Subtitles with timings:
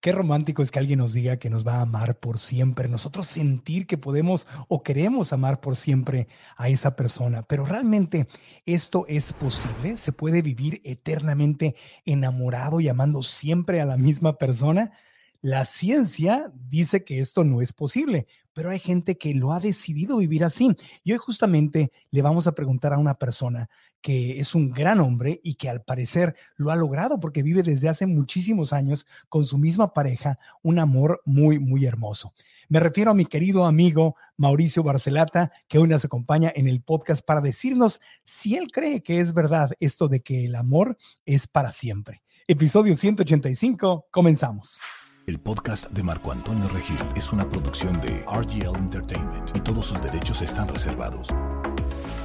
[0.00, 2.88] Qué romántico es que alguien nos diga que nos va a amar por siempre.
[2.88, 7.42] Nosotros sentir que podemos o queremos amar por siempre a esa persona.
[7.42, 8.28] Pero realmente
[8.64, 9.96] esto es posible.
[9.96, 11.74] Se puede vivir eternamente
[12.04, 14.92] enamorado y amando siempre a la misma persona.
[15.40, 20.16] La ciencia dice que esto no es posible, pero hay gente que lo ha decidido
[20.16, 20.74] vivir así.
[21.04, 25.40] Y hoy justamente le vamos a preguntar a una persona que es un gran hombre
[25.44, 29.58] y que al parecer lo ha logrado porque vive desde hace muchísimos años con su
[29.58, 32.34] misma pareja un amor muy, muy hermoso.
[32.68, 37.24] Me refiero a mi querido amigo Mauricio Barcelata, que hoy nos acompaña en el podcast
[37.24, 41.70] para decirnos si él cree que es verdad esto de que el amor es para
[41.70, 42.22] siempre.
[42.48, 44.80] Episodio 185, comenzamos.
[45.28, 50.00] El podcast de Marco Antonio Regil es una producción de RGL Entertainment y todos sus
[50.00, 51.28] derechos están reservados.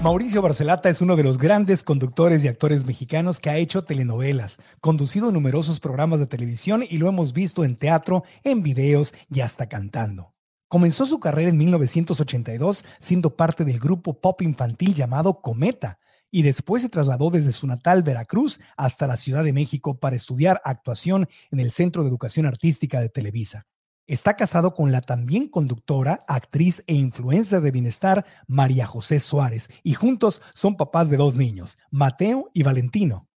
[0.01, 4.57] Mauricio Barcelata es uno de los grandes conductores y actores mexicanos que ha hecho telenovelas,
[4.79, 9.67] conducido numerosos programas de televisión y lo hemos visto en teatro, en videos y hasta
[9.67, 10.33] cantando.
[10.69, 15.97] Comenzó su carrera en 1982 siendo parte del grupo pop infantil llamado Cometa,
[16.33, 20.63] y después se trasladó desde su natal Veracruz hasta la Ciudad de México para estudiar
[20.65, 23.67] actuación en el Centro de Educación Artística de Televisa.
[24.07, 29.93] Está casado con la también conductora, actriz e influencer de bienestar María José Suárez y
[29.93, 33.29] juntos son papás de dos niños, Mateo y Valentino.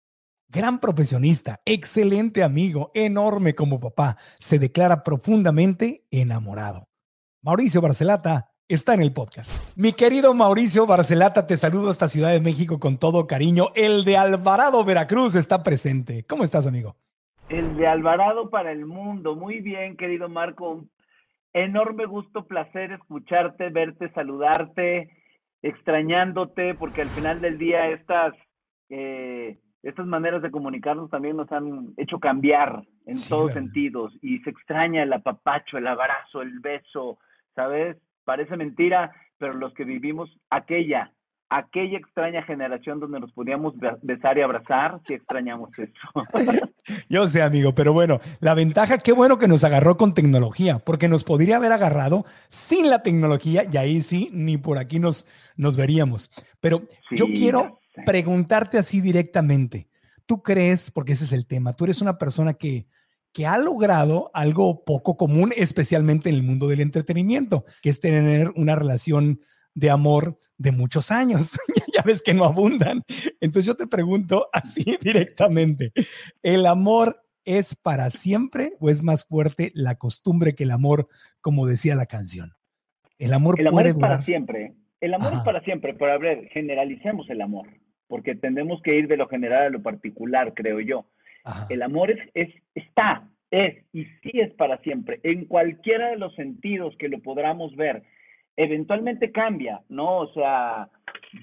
[0.47, 6.87] Gran profesionista, excelente amigo, enorme como papá, se declara profundamente enamorado.
[7.41, 9.77] Mauricio Barcelata, está en el podcast.
[9.77, 13.67] Mi querido Mauricio Barcelata, te saludo a esta Ciudad de México con todo cariño.
[13.75, 16.25] El de Alvarado, Veracruz, está presente.
[16.27, 16.95] ¿Cómo estás, amigo?
[17.49, 19.35] El de Alvarado para el mundo.
[19.35, 20.83] Muy bien, querido Marco.
[21.53, 25.11] Enorme gusto, placer escucharte, verte, saludarte,
[25.61, 28.33] extrañándote, porque al final del día estas,
[28.89, 34.17] eh, estas maneras de comunicarnos también nos han hecho cambiar en todos sentidos.
[34.23, 37.19] Y se extraña el apapacho, el abrazo, el beso,
[37.53, 37.95] ¿sabes?
[38.25, 41.13] Parece mentira, pero los que vivimos aquella,
[41.49, 45.93] aquella extraña generación donde nos podíamos besar y abrazar, sí extrañamos eso.
[47.09, 51.07] Yo sé, amigo, pero bueno, la ventaja, qué bueno que nos agarró con tecnología, porque
[51.07, 55.77] nos podría haber agarrado sin la tecnología y ahí sí, ni por aquí nos, nos
[55.77, 56.31] veríamos.
[56.59, 56.81] Pero
[57.11, 59.87] yo quiero preguntarte así directamente.
[60.25, 62.87] ¿Tú crees, porque ese es el tema, tú eres una persona que
[63.35, 68.49] que ha logrado algo poco común, especialmente en el mundo del entretenimiento, que es tener
[68.55, 69.41] una relación
[69.73, 71.59] de amor de muchos años.
[71.93, 73.03] ya ves que no abundan.
[73.41, 75.91] Entonces yo te pregunto así directamente,
[76.43, 81.09] ¿el amor es para siempre o es más fuerte la costumbre que el amor,
[81.41, 82.53] como decía la canción?
[83.19, 84.75] El amor, el amor es para siempre.
[85.01, 87.67] El amor es para siempre, pero a ver, generalicemos el amor,
[88.07, 91.05] porque tendemos que ir de lo general a lo particular, creo yo.
[91.69, 96.33] El amor es, es, está, es y sí es para siempre, en cualquiera de los
[96.35, 98.03] sentidos que lo podamos ver.
[98.57, 100.17] eventualmente cambia, ¿no?
[100.17, 100.89] O sea,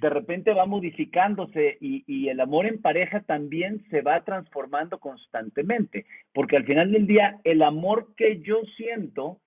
[0.01, 6.07] de repente va modificándose y, y, el amor en pareja también se va transformando constantemente,
[6.33, 9.41] porque al final del día el amor que yo siento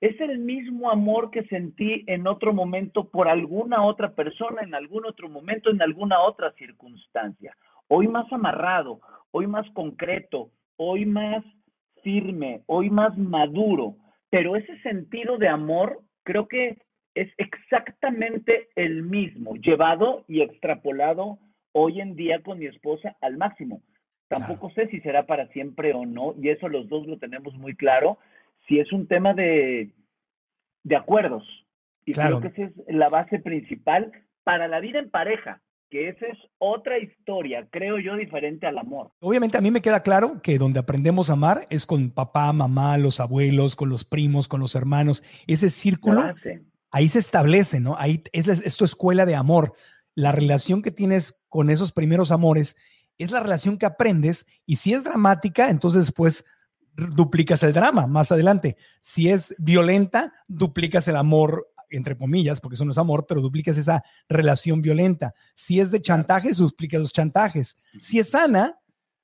[0.00, 5.04] es el mismo amor que sentí en otro momento por alguna otra persona, en algún
[5.04, 7.54] otro momento, en alguna otra circunstancia.
[7.86, 9.00] Hoy más amarrado,
[9.32, 11.44] hoy más concreto, hoy más
[12.02, 13.96] firme, hoy más maduro,
[14.30, 16.78] pero ese sentido de amor creo que
[17.14, 21.38] es exactamente el mismo, llevado y extrapolado
[21.72, 23.82] hoy en día con mi esposa al máximo.
[24.28, 27.74] Tampoco sé si será para siempre o no, y eso los dos lo tenemos muy
[27.74, 28.18] claro,
[28.68, 29.90] si es un tema de,
[30.84, 31.44] de acuerdos.
[32.04, 34.12] Y creo que esa es la base principal
[34.44, 35.60] para la vida en pareja,
[35.90, 39.10] que esa es otra historia, creo yo, diferente al amor.
[39.20, 42.96] Obviamente a mí me queda claro que donde aprendemos a amar es con papá, mamá,
[42.96, 45.22] los abuelos, con los primos, con los hermanos.
[45.46, 46.32] Ese círculo
[46.90, 47.96] ahí se establece, ¿no?
[47.98, 49.74] Ahí es, es tu escuela de amor.
[50.14, 52.76] La relación que tienes con esos primeros amores
[53.18, 56.44] es la relación que aprendes y si es dramática, entonces después
[56.94, 58.76] duplicas el drama más adelante.
[59.00, 63.76] Si es violenta, duplicas el amor, entre comillas, porque eso no es amor, pero duplicas
[63.76, 65.34] esa relación violenta.
[65.54, 67.76] Si es de chantajes, duplicas los chantajes.
[68.00, 68.78] Si es sana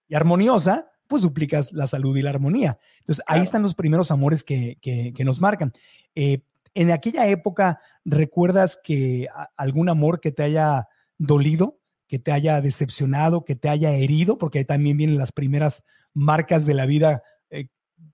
[0.08, 2.78] y armoniosa, pues duplicas la salud y la armonía.
[2.98, 5.72] Entonces, ahí están los primeros amores que, que, nos marcan.
[6.14, 6.40] Eh,
[6.74, 13.44] en aquella época, ¿recuerdas que algún amor que te haya dolido, que te haya decepcionado,
[13.44, 14.38] que te haya herido?
[14.38, 17.22] Porque ahí también vienen las primeras marcas de la vida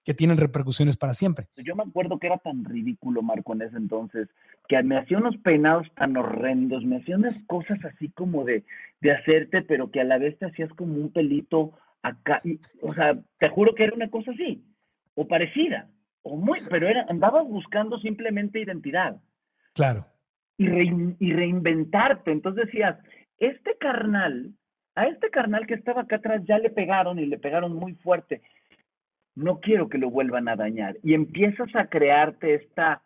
[0.04, 1.46] que tienen repercusiones para siempre.
[1.56, 4.28] Yo me acuerdo que era tan ridículo, Marco, en ese entonces,
[4.68, 8.64] que me hacía unos peinados tan horrendos, me hacía unas cosas así como de,
[9.00, 12.42] de hacerte, pero que a la vez te hacías como un pelito acá.
[12.82, 14.64] o sea, te juro que era una cosa así,
[15.14, 15.88] o parecida
[16.22, 19.20] o muy, pero era, andabas buscando simplemente identidad.
[19.74, 20.06] Claro.
[20.56, 20.64] Y,
[21.18, 22.30] y reinventarte.
[22.30, 22.98] Entonces decías,
[23.38, 24.52] este carnal,
[24.94, 28.42] a este carnal que estaba acá atrás ya le pegaron y le pegaron muy fuerte.
[29.34, 30.96] No quiero que lo vuelvan a dañar.
[31.02, 33.02] Y empiezas a crearte esta,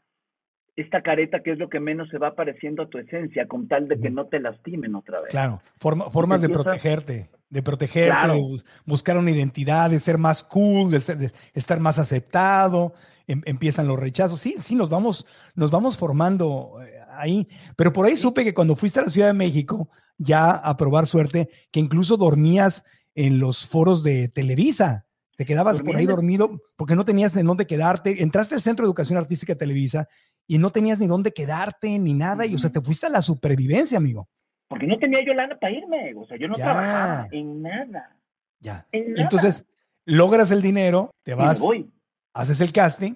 [0.75, 3.88] esta careta que es lo que menos se va pareciendo a tu esencia, con tal
[3.88, 5.31] de que no te lastimen otra vez.
[5.31, 11.31] Claro, formas de protegerte de protegerte, de buscar una identidad, de ser más cool, de,
[11.55, 12.94] estar más aceptado,
[13.26, 14.40] em, empiezan los rechazos.
[14.40, 17.49] Sí, sí, nos vamos, nos vamos formando eh, ahí.
[17.76, 19.88] Pero por ahí supe que cuando fuiste a la Ciudad de México,
[20.19, 22.84] ya a probar suerte, que incluso dormías
[23.14, 25.06] en los foros de Televisa.
[25.37, 28.23] Te quedabas por ahí dormido porque no tenías en dónde quedarte.
[28.23, 30.09] Entraste al Centro de Educación Artística de Televisa
[30.47, 32.47] y no tenías ni dónde quedarte ni nada.
[32.47, 34.29] Y o sea, te fuiste a la supervivencia, amigo
[34.69, 38.17] porque no tenía yo lana para irme, o sea, yo no trabajaba en nada.
[38.59, 38.87] Ya.
[38.93, 39.69] Entonces,
[40.05, 41.91] logras el dinero, te vas, voy.
[42.35, 43.15] haces el casting.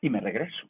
[0.00, 0.68] Y me regreso.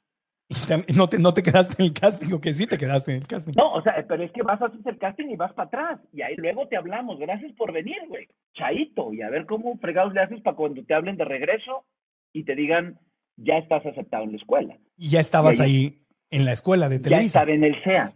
[0.49, 3.19] Y no te, no te quedaste en el casting, o que sí te quedaste en
[3.19, 3.53] el casting.
[3.55, 6.01] No, o sea, pero es que vas a hacer el casting y vas para atrás.
[6.13, 7.19] Y ahí luego te hablamos.
[7.19, 8.27] Gracias por venir, güey.
[8.55, 9.13] Chaito.
[9.13, 11.85] Y a ver cómo fregados le haces para cuando te hablen de regreso
[12.33, 12.99] y te digan,
[13.37, 14.79] ya estás aceptado en la escuela.
[14.97, 17.41] Y ya estabas ahí, en la escuela de Televisa.
[17.41, 18.15] Ya estaba en el SEA.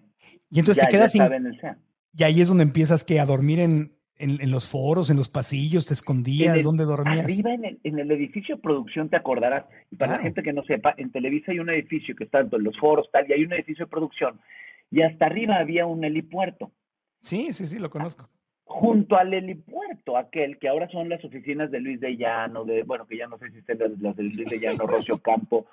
[0.50, 1.22] Y entonces te quedas sin...
[2.14, 5.86] Y ahí es donde empiezas que a dormir en, en, los foros, en los pasillos,
[5.86, 7.24] te escondías, ¿dónde dormías?
[7.24, 9.64] Arriba en el, en el, edificio de producción, te acordarás.
[9.90, 12.48] Y para la gente que no sepa, en Televisa hay un edificio que está en
[12.50, 14.40] los foros, tal, y hay un edificio de producción.
[14.90, 16.70] Y hasta arriba había un helipuerto.
[17.20, 18.28] Sí, sí, sí, lo conozco.
[18.64, 23.06] Junto al helipuerto, aquel que ahora son las oficinas de Luis de Llano, de, bueno,
[23.06, 25.66] que ya no sé si están las de Luis de Llano, Rocio Campo,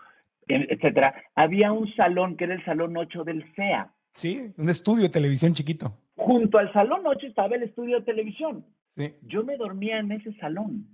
[0.47, 3.93] etcétera, había un salón que era el salón 8 del CEA.
[4.13, 5.93] Sí, un estudio de televisión chiquito.
[6.19, 8.65] Junto al salón 8 estaba el estudio de televisión.
[8.89, 9.13] Sí.
[9.21, 10.87] Yo me dormía en ese salón,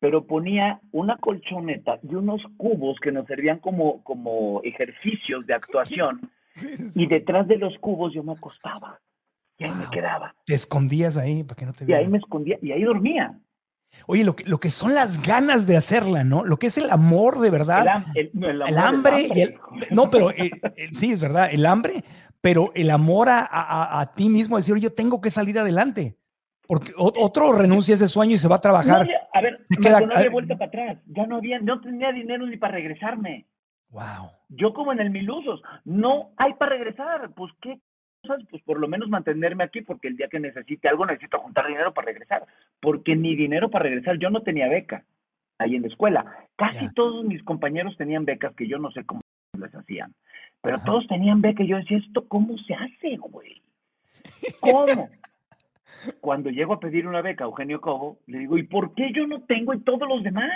[0.00, 6.30] pero ponía una colchoneta y unos cubos que nos servían como, como ejercicios de actuación.
[6.94, 9.00] y detrás de los cubos yo me acostaba.
[9.58, 10.34] Y ahí me quedaba.
[10.44, 12.02] Te escondías ahí para que no te vieran.
[12.02, 13.38] Y ahí me escondía y ahí dormía.
[14.06, 16.44] Oye, lo que, lo que son las ganas de hacerla, ¿no?
[16.44, 18.04] Lo que es el amor de verdad.
[18.14, 18.30] El,
[18.76, 19.58] hambre, y el.
[19.90, 22.04] No, pero eh, eh, sí, es verdad, el hambre,
[22.46, 26.16] pero el amor a, ti mismo, decir, yo tengo que salir adelante.
[26.64, 29.04] Porque otro renuncia a ese sueño y se va a trabajar.
[29.32, 30.98] a ver, queda, no había vuelta para atrás.
[31.06, 33.46] Ya no había, no tenía dinero ni para regresarme.
[33.88, 34.30] Wow.
[34.48, 37.32] Yo como en el Milusos, no hay para regresar.
[37.34, 37.80] Pues qué
[38.22, 41.66] cosas, pues por lo menos mantenerme aquí, porque el día que necesite algo necesito juntar
[41.66, 42.46] dinero para regresar.
[42.78, 45.04] Porque ni dinero para regresar, yo no tenía beca
[45.58, 46.46] ahí en la escuela.
[46.54, 49.20] Casi todos mis compañeros tenían becas que yo no sé cómo
[49.58, 50.14] les hacían.
[50.66, 53.62] Pero todos tenían beca y yo decía, ¿esto cómo se hace, güey?
[54.58, 55.08] ¿Cómo?
[56.20, 59.28] Cuando llego a pedir una beca a Eugenio Cobo, le digo, ¿y por qué yo
[59.28, 60.50] no tengo y todos los demás?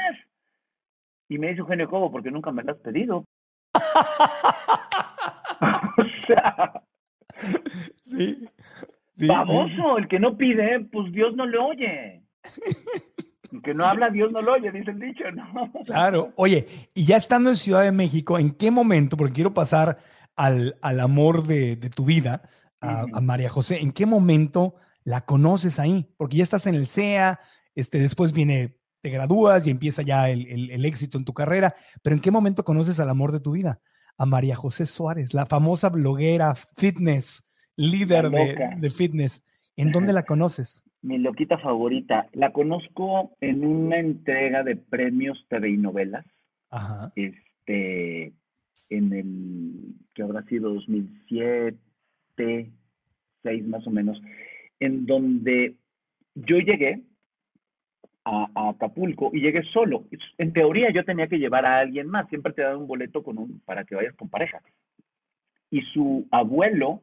[1.28, 3.24] Y me dice Eugenio Cobo, porque nunca me la has pedido.
[5.96, 6.82] o sea,
[8.02, 8.48] Sí.
[9.14, 12.24] sí, baboso, el que no pide, pues Dios no le oye.
[13.52, 15.72] El que no habla, Dios no lo oye, dice el dicho, ¿no?
[15.84, 16.32] Claro.
[16.36, 19.16] Oye, y ya estando en Ciudad de México, ¿en qué momento?
[19.16, 19.98] Porque quiero pasar
[20.36, 22.42] al, al amor de, de tu vida,
[22.80, 23.80] a, María José.
[23.80, 26.08] ¿En qué momento la conoces ahí?
[26.16, 27.40] Porque ya estás en el CEA,
[27.74, 31.74] este, después viene, te gradúas y empieza ya el, el- el éxito en tu carrera.
[32.02, 33.80] Pero ¿en qué momento conoces al amor de tu vida?
[34.16, 39.42] A María José Suárez, la famosa bloguera fitness, líder de, de fitness.
[39.76, 40.84] ¿En dónde la conoces?
[41.02, 42.28] Mi loquita favorita.
[42.32, 46.26] La conozco en una entrega de premios TV y novelas.
[46.70, 47.12] Ajá.
[47.16, 48.32] este,
[48.90, 52.70] en el que habrá sido 2007,
[53.42, 54.20] 6 más o menos,
[54.80, 55.76] en donde
[56.34, 57.02] yo llegué
[58.24, 60.04] a, a Acapulco y llegué solo.
[60.38, 63.38] En teoría yo tenía que llevar a alguien más, siempre te dan un boleto con
[63.38, 64.60] un, para que vayas con pareja.
[65.70, 67.00] Y su abuelo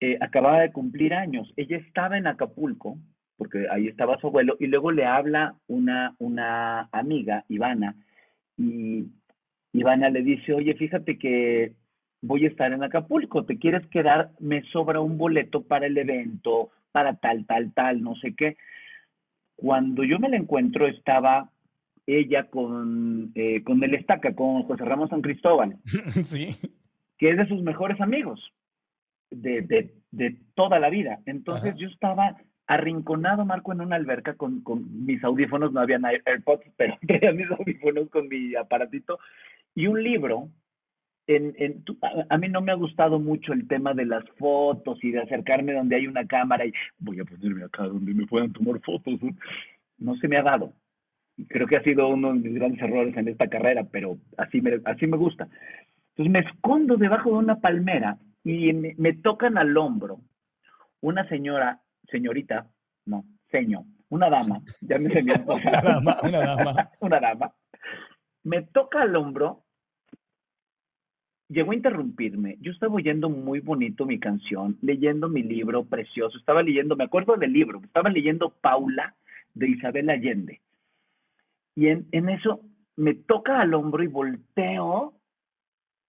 [0.00, 1.52] eh, acababa de cumplir años.
[1.56, 2.98] Ella estaba en Acapulco,
[3.36, 7.96] porque ahí estaba su abuelo, y luego le habla una, una amiga, Ivana,
[8.56, 9.06] y
[9.72, 11.74] Ivana le dice, oye, fíjate que
[12.20, 14.30] voy a estar en Acapulco, ¿te quieres quedar?
[14.38, 18.56] Me sobra un boleto para el evento, para tal, tal, tal, no sé qué.
[19.56, 21.50] Cuando yo me la encuentro estaba
[22.06, 25.76] ella con, eh, con el estaca, con José Ramos San Cristóbal,
[26.24, 26.48] sí.
[27.18, 28.40] que es de sus mejores amigos
[29.30, 31.20] de, de, de toda la vida.
[31.26, 31.78] Entonces Ajá.
[31.78, 32.36] yo estaba
[32.74, 37.32] arrinconado, Marco, en una alberca con, con mis audífonos, no habían Air- AirPods, pero traía
[37.32, 39.18] mis audífonos con mi aparatito
[39.74, 40.48] y un libro.
[41.28, 41.84] En, en,
[42.28, 45.72] a, mí no me ha gustado mucho el tema de las fotos y de acercarme
[45.72, 49.20] donde hay una cámara y voy a ponerme acá donde me puedan tomar fotos.
[49.98, 50.16] ¿no?
[50.16, 50.72] Se me ha dado.
[51.48, 54.80] Creo que ha sido uno de mis grandes errores en esta carrera, pero así me,
[54.84, 55.48] así me gusta.
[56.10, 60.18] Entonces me escondo debajo de una palmera y me tocan al hombro
[61.02, 62.68] una señora, señorita,
[63.06, 66.90] no, señor, una dama, ya me se me Una dama, una dama.
[67.00, 67.54] una dama,
[68.44, 69.64] me toca al hombro,
[71.48, 72.56] llegó a interrumpirme.
[72.60, 77.36] Yo estaba oyendo muy bonito mi canción, leyendo mi libro precioso, estaba leyendo, me acuerdo
[77.36, 79.14] del libro, estaba leyendo Paula
[79.54, 80.60] de Isabel Allende.
[81.74, 82.60] Y en, en eso
[82.96, 85.14] me toca al hombro y volteo,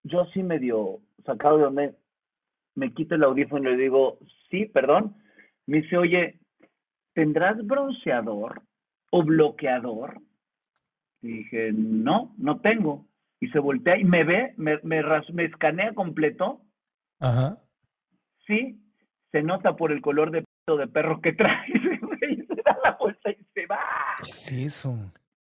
[0.04, 1.96] yo así medio sacado de donde
[2.76, 4.20] me quito el audífono y le digo,
[4.50, 5.16] sí, perdón.
[5.68, 6.40] Me dice, oye,
[7.14, 8.62] ¿tendrás bronceador
[9.12, 10.22] o bloqueador?
[11.22, 13.08] Y dije, no, no tengo.
[13.40, 15.02] Y se voltea y me ve, me, me,
[15.46, 16.62] escanea completo.
[17.20, 17.58] Ajá.
[18.46, 18.82] Sí,
[19.32, 21.68] se nota por el color de pito de perro que trae.
[22.30, 23.80] Y se da la vuelta y se va.
[24.24, 24.96] ¿Qué es eso?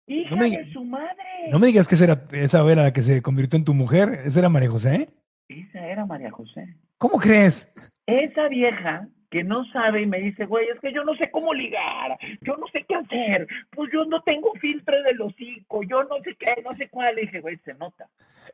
[0.07, 1.49] Hija me- de su madre.
[1.51, 4.09] No me digas que esa era, esa era la que se convirtió en tu mujer.
[4.25, 5.09] ¿Esa era María José?
[5.47, 6.75] Esa era María José.
[6.97, 7.71] ¿Cómo crees?
[8.05, 11.53] Esa vieja que no sabe y me dice, güey, es que yo no sé cómo
[11.53, 16.17] ligar, yo no sé qué hacer, pues yo no tengo filtro del hocico, yo no
[16.23, 17.15] sé qué, no sé cuál.
[17.15, 18.07] Le dije, güey, se nota.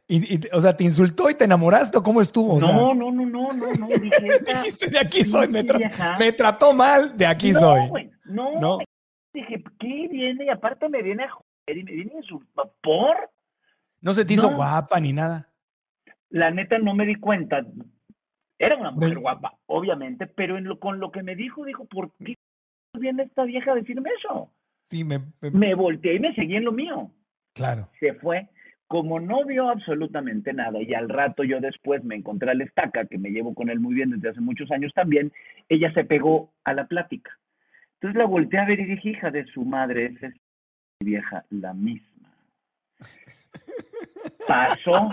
[0.07, 2.55] Y, y- o sea, ¿te insultó y te enamoraste o cómo estuvo?
[2.55, 3.87] O sea, no, no, no, no, no, no.
[4.01, 7.87] Dije, dijiste, de aquí soy, me, tra- vieja- me trató mal, de aquí no, soy.
[7.89, 8.77] güey, no, No.
[9.33, 10.45] Dije, ¿qué viene?
[10.45, 12.65] Y aparte me viene a joder y me viene a insultar.
[12.81, 13.15] ¿Por?
[14.01, 14.57] No se te hizo No.
[14.57, 15.49] guapa ni nada.
[16.29, 17.61] La neta no me di cuenta.
[18.65, 22.11] Era una mujer guapa, obviamente, pero en lo, con lo que me dijo, dijo, ¿por
[22.23, 22.35] qué
[22.97, 24.51] viene esta vieja a decirme eso?
[24.89, 27.11] Sí, me, me- Me volteé y me seguí en lo mío.
[27.53, 27.89] claro.
[27.99, 28.47] Se fue.
[28.87, 33.17] Como no vio absolutamente nada, y al rato yo después me encontré al estaca, que
[33.17, 35.31] me llevo con él muy bien desde hace muchos años también,
[35.67, 37.31] ella se pegó a la plática.
[37.95, 40.33] Entonces la volteé a ver y dije, hija de su madre, esa es
[40.99, 42.29] mi vieja, la misma.
[44.47, 45.09] Pasó,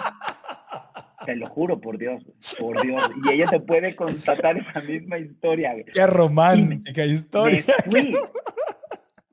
[1.24, 2.22] te lo juro por Dios,
[2.58, 5.72] por Dios, y ella te puede constatar esa misma historia.
[5.72, 5.84] güey.
[5.84, 7.64] Qué romántica historia.
[7.92, 8.16] Me fui.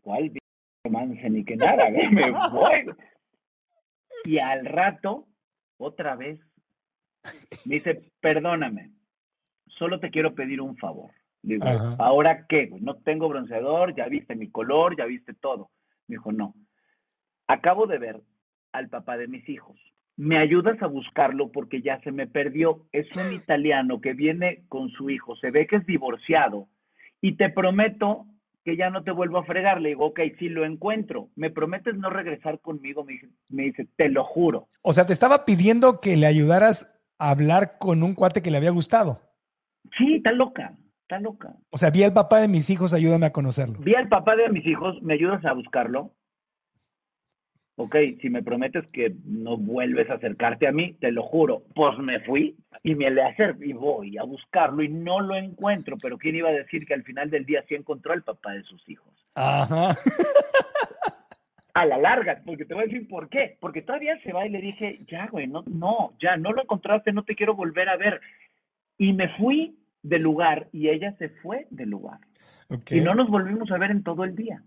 [0.01, 0.31] ¿Cuál
[0.83, 1.89] romance ni que nada?
[1.89, 2.09] güey?
[2.11, 2.85] Me voy.
[4.25, 5.27] Y al rato,
[5.77, 6.39] otra vez,
[7.65, 8.91] me dice, perdóname,
[9.67, 11.11] solo te quiero pedir un favor.
[11.41, 11.95] Digo, Ajá.
[11.99, 12.65] ¿ahora qué?
[12.67, 12.81] güey?
[12.81, 15.71] No tengo bronceador, ya viste mi color, ya viste todo.
[16.07, 16.53] Me dijo, no.
[17.47, 18.21] Acabo de ver
[18.73, 19.79] al papá de mis hijos.
[20.17, 22.81] ¿Me ayudas a buscarlo porque ya se me perdió?
[22.91, 26.67] Es un italiano que viene con su hijo, se ve que es divorciado
[27.21, 28.25] y te prometo
[28.65, 29.79] que ya no te vuelvo a fregar.
[29.79, 33.05] Le digo, ok, si lo encuentro, ¿me prometes no regresar conmigo?
[33.05, 34.67] Me dice, me dice, te lo juro.
[34.81, 38.57] O sea, te estaba pidiendo que le ayudaras a hablar con un cuate que le
[38.57, 39.21] había gustado.
[39.97, 41.55] Sí, está loca, está loca.
[41.69, 43.77] O sea, vi al papá de mis hijos, ayúdame a conocerlo.
[43.79, 46.11] Vi al papá de mis hijos, ¿me ayudas a buscarlo?
[47.77, 51.63] Ok, si me prometes que no vuelves a acercarte a mí, te lo juro.
[51.75, 55.95] Pues me fui y me le acerco y voy a buscarlo y no lo encuentro.
[56.01, 58.63] Pero ¿quién iba a decir que al final del día sí encontró al papá de
[58.63, 59.13] sus hijos?
[59.35, 59.95] Ajá.
[61.75, 63.57] A la larga, porque te voy a decir por qué.
[63.59, 67.13] Porque todavía se va y le dije, ya, güey, no, no, ya no lo encontraste,
[67.13, 68.19] no te quiero volver a ver.
[68.97, 72.21] Y me fui del lugar y ella se fue del lugar.
[72.69, 72.97] Okay.
[72.97, 74.63] Y no nos volvimos a ver en todo el día.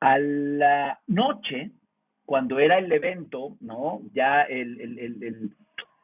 [0.00, 1.72] A la noche,
[2.24, 4.00] cuando era el evento, ¿no?
[4.12, 5.50] Ya el, el, el, el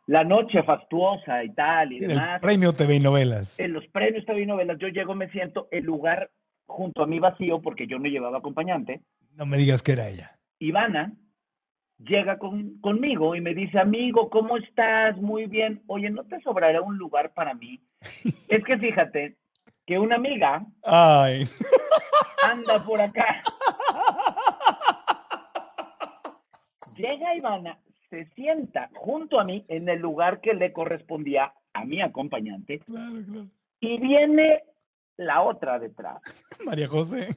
[0.07, 2.41] la noche fastuosa y tal y el demás.
[2.41, 3.59] premio TV y novelas.
[3.59, 6.31] En los premios TV y novelas, yo llego, me siento, el lugar
[6.67, 9.01] junto a mí vacío porque yo no llevaba acompañante.
[9.35, 10.39] No me digas que era ella.
[10.59, 11.13] Ivana
[11.99, 15.17] llega con, conmigo y me dice, amigo, ¿cómo estás?
[15.17, 15.83] Muy bien.
[15.87, 17.81] Oye, ¿no te sobrará un lugar para mí?
[18.49, 19.37] es que fíjate
[19.87, 21.47] que una amiga Ay.
[22.51, 23.43] anda por acá.
[26.97, 27.79] Llega Ivana,
[28.11, 33.23] se sienta junto a mí en el lugar que le correspondía a mi acompañante Claro,
[33.27, 33.47] claro.
[33.81, 34.63] y viene
[35.17, 36.21] la otra detrás
[36.65, 37.29] María José.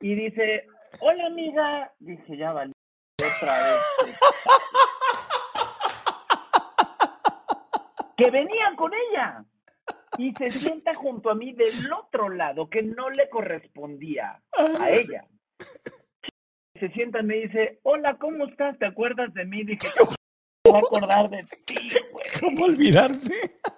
[0.00, 0.66] y dice,
[1.00, 2.72] hola amiga, dije, ya vale,
[3.18, 4.18] otra vez.
[8.16, 9.44] que venían con ella
[10.18, 14.40] y se sienta junto a mí del otro lado que no le correspondía
[14.80, 15.24] a ella.
[16.78, 18.76] Se sienta y me dice, hola, ¿cómo estás?
[18.78, 19.62] ¿Te acuerdas de mí?
[19.64, 19.78] Dije,
[20.64, 21.74] me voy a acordar de ti,
[22.10, 22.24] güey.
[22.40, 23.34] ¿Cómo olvidarte?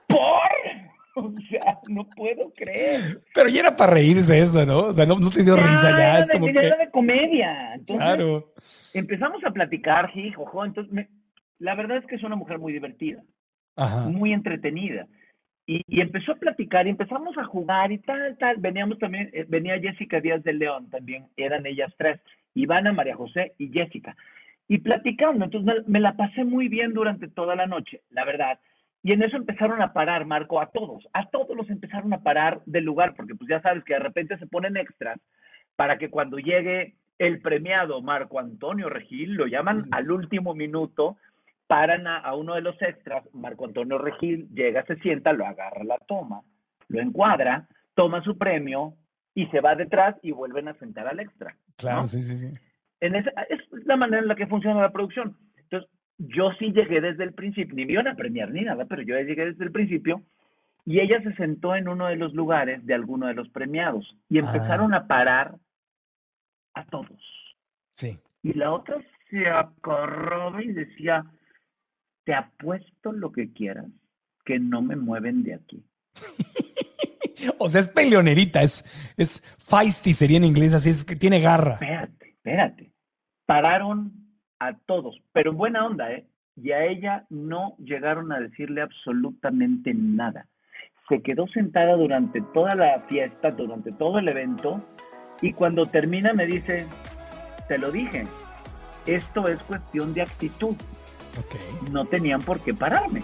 [0.09, 0.21] ¿Por?
[1.19, 3.23] O sea, no puedo creer.
[3.35, 4.81] Pero ya era para reírse eso, ¿no?
[4.89, 6.19] O sea, no, no te dio risa ya.
[6.19, 6.67] Es de, como ya que.
[6.67, 7.73] era de comedia.
[7.73, 8.53] Entonces, Claro.
[8.93, 10.63] empezamos a platicar, jijojo.
[10.67, 11.09] Entonces, me-
[11.59, 13.23] la verdad es que es una mujer muy divertida,
[13.77, 14.11] Ajá.
[14.11, 15.07] muy entretenida.
[15.67, 18.59] Y, y empezó a platicar y empezamos a jugar y tal, tal.
[18.59, 22.21] Veníamos también, eh, venía Jessica Díaz de León también, eran ellas tres,
[22.57, 24.17] Ivana, María José y Jessica.
[24.69, 28.59] Y platicando, entonces me, me la pasé muy bien durante toda la noche, la verdad.
[29.03, 32.61] Y en eso empezaron a parar, Marco, a todos, a todos los empezaron a parar
[32.67, 35.21] del lugar, porque pues ya sabes que de repente se ponen extras
[35.77, 41.17] para que cuando llegue el premiado Marco Antonio Regil, lo llaman al último minuto,
[41.67, 45.85] paran a, a uno de los extras, Marco Antonio Regil llega, se sienta, lo agarra,
[45.85, 46.43] la toma,
[46.89, 48.95] lo encuadra, toma su premio
[49.37, 51.55] y se va detrás y vuelven a sentar al extra.
[51.77, 52.07] Claro, ¿no?
[52.07, 52.49] sí, sí, sí.
[53.01, 55.37] En esa, es la manera en la que funciona la producción.
[55.59, 59.03] Entonces, yo sí llegué desde el principio, ni me iban a premiar ni nada, pero
[59.03, 60.23] yo llegué desde el principio
[60.87, 64.39] y ella se sentó en uno de los lugares de alguno de los premiados y
[64.39, 65.57] empezaron a parar
[66.73, 67.21] a todos.
[67.95, 68.19] Sí.
[68.43, 68.97] Y la otra
[69.29, 71.27] se acorraba y decía,
[72.25, 73.87] te apuesto lo que quieras,
[74.47, 75.85] que no me mueven de aquí.
[77.59, 78.85] O sea, es peleonerita, es,
[79.17, 81.75] es feisty, sería en inglés, así es que tiene garra.
[81.75, 82.93] Espérate, espérate.
[83.47, 84.13] Pararon
[84.59, 86.27] a todos, pero en buena onda, ¿eh?
[86.57, 90.47] Y a ella no llegaron a decirle absolutamente nada.
[91.09, 94.83] Se quedó sentada durante toda la fiesta, durante todo el evento,
[95.43, 96.87] y cuando termina me dice,
[97.69, 98.25] te lo dije,
[99.07, 100.75] esto es cuestión de actitud,
[101.39, 101.91] Ok.
[101.93, 103.21] no tenían por qué pararme.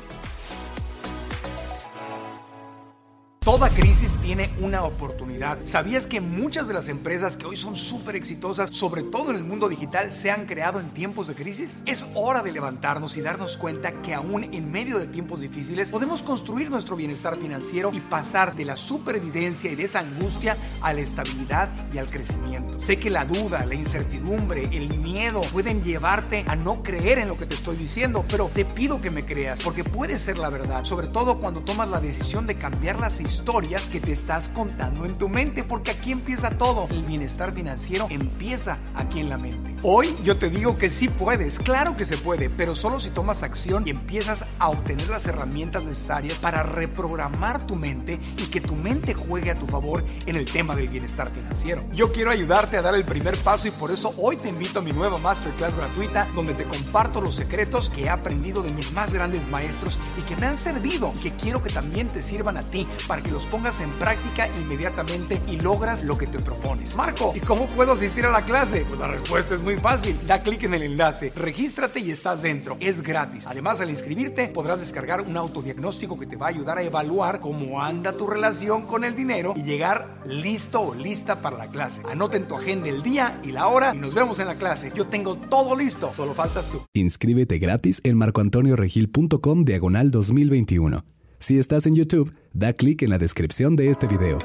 [3.53, 5.59] Toda crisis tiene una oportunidad.
[5.67, 9.45] ¿Sabías que muchas de las empresas que hoy son súper exitosas, sobre todo en el
[9.45, 11.83] mundo digital, se han creado en tiempos de crisis?
[11.85, 16.23] Es hora de levantarnos y darnos cuenta que aún en medio de tiempos difíciles podemos
[16.23, 21.03] construir nuestro bienestar financiero y pasar de la supervivencia y de esa angustia a la
[21.03, 22.81] estabilidad y al crecimiento.
[22.81, 27.37] Sé que la duda, la incertidumbre, el miedo pueden llevarte a no creer en lo
[27.37, 30.85] que te estoy diciendo, pero te pido que me creas porque puede ser la verdad,
[30.85, 33.42] sobre todo cuando tomas la decisión de cambiar las historias
[33.91, 36.87] que te estás contando en tu mente, porque aquí empieza todo.
[36.91, 39.75] El bienestar financiero empieza aquí en la mente.
[39.83, 43.43] Hoy yo te digo que sí puedes, claro que se puede, pero solo si tomas
[43.43, 48.77] acción y empiezas a obtener las herramientas necesarias para reprogramar tu mente y que tu
[48.77, 51.85] mente juegue a tu favor en el tema del bienestar financiero.
[51.93, 54.83] Yo quiero ayudarte a dar el primer paso y por eso hoy te invito a
[54.83, 59.13] mi nueva masterclass gratuita donde te comparto los secretos que he aprendido de mis más
[59.13, 62.87] grandes maestros y que me han servido, que quiero que también te sirvan a ti
[63.09, 66.95] para que los pongas en práctica inmediatamente y logras lo que te propones.
[66.97, 68.85] Marco, ¿y cómo puedo asistir a la clase?
[68.87, 70.17] Pues la respuesta es muy fácil.
[70.27, 72.77] Da clic en el enlace, regístrate y estás dentro.
[72.81, 73.47] Es gratis.
[73.47, 77.83] Además, al inscribirte podrás descargar un autodiagnóstico que te va a ayudar a evaluar cómo
[77.83, 82.03] anda tu relación con el dinero y llegar listo o lista para la clase.
[82.11, 84.93] Anota en tu agenda el día y la hora y nos vemos en la clase.
[84.95, 86.83] Yo tengo todo listo, solo faltas tú.
[86.93, 91.05] Inscríbete gratis en marcoantonioregil.com diagonal 2021.
[91.39, 94.39] Si estás en YouTube, da clic en la descripción de este video.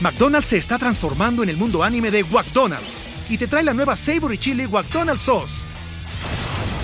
[0.00, 3.00] McDonald's se está transformando en el mundo anime de McDonald's.
[3.28, 5.64] y te trae la nueva Savory Chili McDonald's Sauce.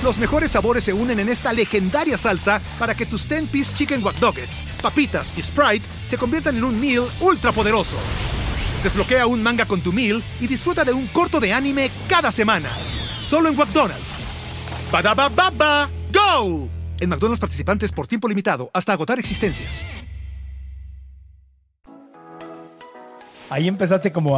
[0.04, 4.16] Los mejores sabores se unen en esta legendaria salsa para que tus 10-piece chicken wack
[4.80, 7.96] papitas y Sprite se conviertan en un meal ultra poderoso.
[8.84, 12.70] Desbloquea un manga con tu meal y disfruta de un corto de anime cada semana.
[13.20, 14.06] Solo en McDonald's.
[14.92, 16.77] ba baba go!
[17.00, 20.04] En McDonald's participantes por tiempo limitado hasta agotar existencias.
[23.50, 24.36] Ahí empezaste como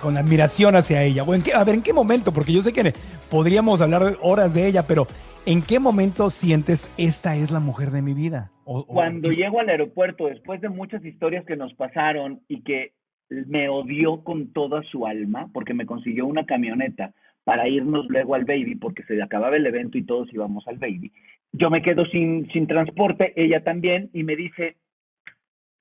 [0.00, 1.22] con admiración hacia ella.
[1.54, 2.32] a ver, ¿en qué momento?
[2.32, 2.92] Porque yo sé que
[3.30, 5.06] podríamos hablar horas de ella, pero
[5.44, 8.50] ¿en qué momento sientes esta es la mujer de mi vida?
[8.64, 12.92] Cuando llego al aeropuerto, después de muchas historias que nos pasaron y que
[13.28, 17.14] me odió con toda su alma, porque me consiguió una camioneta
[17.46, 21.12] para irnos luego al baby, porque se acababa el evento y todos íbamos al baby.
[21.52, 24.74] Yo me quedo sin, sin transporte, ella también, y me dice,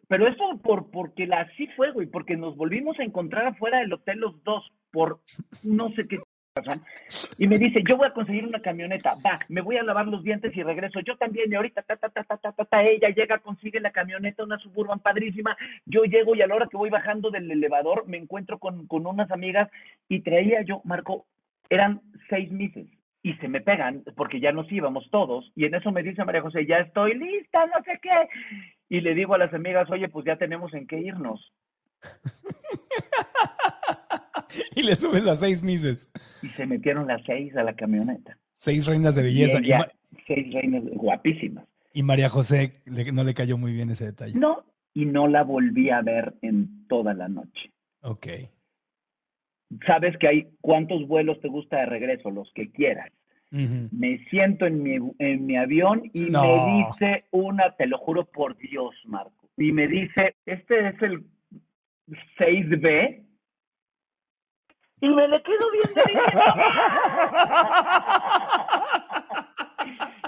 [0.08, 3.92] pero eso por porque la así fue, güey, porque nos volvimos a encontrar afuera del
[3.92, 5.22] hotel los dos por
[5.64, 6.20] no sé qué
[6.56, 6.84] razón.
[7.40, 10.24] Y me dice, yo voy a conseguir una camioneta, va, me voy a lavar los
[10.24, 11.00] dientes y regreso.
[11.00, 13.92] Yo también, y ahorita, ta, ta, ta, ta, ta, ta, ta, ella llega, consigue la
[13.92, 15.58] camioneta, una suburban padrísima.
[15.88, 19.08] Yo llego y a la hora que voy bajando del elevador me encuentro con, con
[19.08, 19.72] unas amigas
[20.08, 21.26] y traía yo, Marco,
[21.70, 22.88] eran seis meses
[23.22, 26.42] y se me pegan porque ya nos íbamos todos y en eso me dice María
[26.42, 28.10] José, ya estoy lista, no sé qué.
[28.88, 31.52] Y le digo a las amigas, oye, pues ya tenemos en qué irnos.
[34.76, 36.12] y le subes las seis mises.
[36.44, 38.38] Y se metieron las seis a la camioneta.
[38.54, 39.60] Seis reinas de belleza.
[40.28, 41.66] seis reinas guapísimas.
[41.94, 44.38] Y María José no le cayó muy bien ese detalle.
[44.38, 47.72] No, y no la volví a ver en toda la noche.
[48.02, 48.28] Ok
[49.86, 53.12] sabes que hay cuántos vuelos te gusta de regreso, los que quieras.
[53.52, 58.58] Me siento en mi, en mi avión y me dice una, te lo juro por
[58.58, 61.24] Dios, Marco, y me dice, este es el
[62.38, 63.24] 6B.
[65.02, 66.02] Y me le quedo viendo.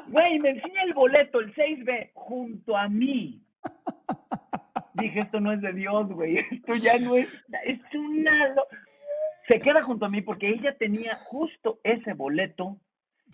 [0.09, 3.41] Güey, me enseña el boleto, el 6B, junto a mí.
[4.93, 6.37] Dije, esto no es de Dios, güey.
[6.37, 7.27] Esto ya no es.
[7.65, 8.55] Es una
[9.47, 12.77] se queda junto a mí porque ella tenía justo ese boleto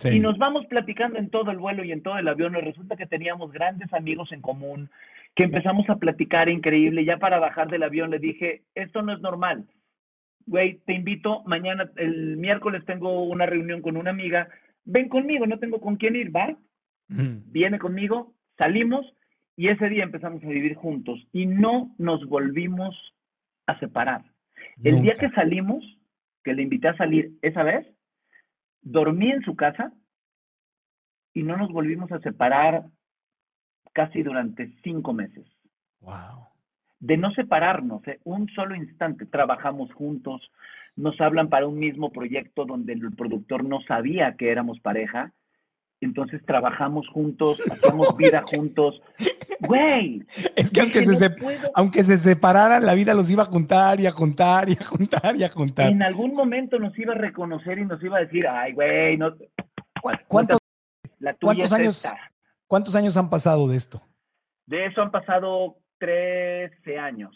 [0.03, 2.95] y nos vamos platicando en todo el vuelo y en todo el avión y resulta
[2.95, 4.89] que teníamos grandes amigos en común,
[5.35, 7.05] que empezamos a platicar increíble.
[7.05, 9.65] Ya para bajar del avión le dije, esto no es normal.
[10.45, 14.49] Güey, te invito, mañana, el miércoles tengo una reunión con una amiga,
[14.83, 16.57] ven conmigo, no tengo con quién ir, ¿va?
[17.07, 19.05] Viene conmigo, salimos
[19.55, 22.95] y ese día empezamos a vivir juntos y no nos volvimos
[23.67, 24.23] a separar.
[24.83, 25.83] El día que salimos,
[26.43, 27.87] que le invité a salir esa vez,
[28.81, 29.93] dormí en su casa
[31.33, 32.85] y no nos volvimos a separar
[33.93, 35.45] casi durante cinco meses.
[36.01, 36.47] Wow.
[36.99, 38.19] De no separarnos, ¿eh?
[38.23, 40.51] un solo instante, trabajamos juntos,
[40.95, 45.33] nos hablan para un mismo proyecto donde el productor no sabía que éramos pareja
[46.03, 49.01] entonces trabajamos juntos, hacemos vida juntos.
[49.59, 50.25] Güey.
[50.55, 51.35] Es que aunque se,
[51.73, 55.35] aunque se separaran, la vida los iba a juntar y a juntar y a juntar
[55.35, 55.91] y a juntar.
[55.91, 59.33] En algún momento nos iba a reconocer y nos iba a decir, ay, güey, no.
[60.27, 60.59] ¿Cuántos,
[61.71, 62.05] años,
[62.67, 64.01] ¿Cuántos años han pasado de esto?
[64.65, 67.33] De eso han pasado 13 años.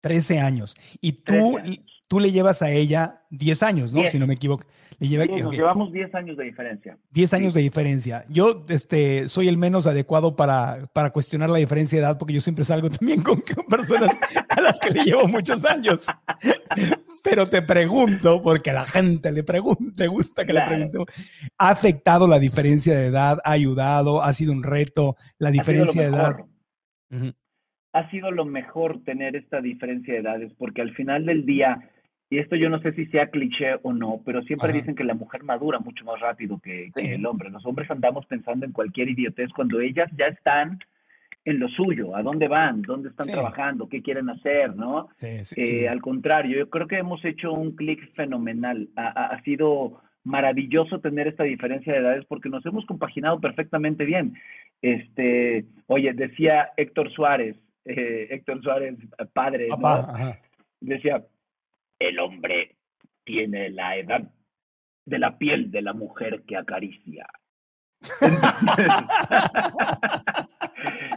[0.00, 0.76] 13 años.
[1.00, 1.58] Y tú,
[2.08, 4.06] tú le llevas a ella 10 años, ¿no?
[4.06, 4.64] Si no me equivoco.
[5.00, 6.98] Le nos llevamos 10 años de diferencia.
[7.12, 8.24] 10 años de diferencia.
[8.28, 12.40] Yo este, soy el menos adecuado para, para cuestionar la diferencia de edad porque yo
[12.40, 14.18] siempre salgo también con, personas
[14.48, 16.04] a las que le llevo muchos años.
[17.22, 20.98] Pero te pregunto, porque a la gente le pregunta, te gusta que le pregunte,
[21.58, 23.38] ¿ha afectado la diferencia de edad?
[23.44, 24.22] ¿Ha ayudado?
[24.22, 26.36] ¿Ha sido un reto la diferencia de edad?
[27.92, 31.88] Ha sido lo mejor tener esta diferencia de edades porque al final del día
[32.30, 35.14] y esto yo no sé si sea cliché o no, pero siempre dicen que la
[35.14, 37.48] mujer madura mucho más rápido que, el hombre.
[37.48, 40.78] Los hombres andamos pensando en cualquier idiotez cuando ellas ya están
[41.46, 45.08] en lo suyo, a dónde van, dónde están trabajando, qué quieren hacer, ¿no?
[45.22, 48.90] Eh, al contrario, yo creo que hemos hecho un clic fenomenal.
[48.96, 54.34] Ha, sido maravilloso tener esta diferencia de edades porque nos hemos compaginado perfectamente bien.
[54.82, 58.96] Este, oye, decía Héctor Suárez, eh, Héctor Suárez,
[59.32, 60.06] padre, ¿no?
[60.80, 61.24] decía,
[61.98, 62.76] el hombre
[63.24, 64.30] tiene la edad
[65.04, 67.26] de la piel de la mujer que acaricia.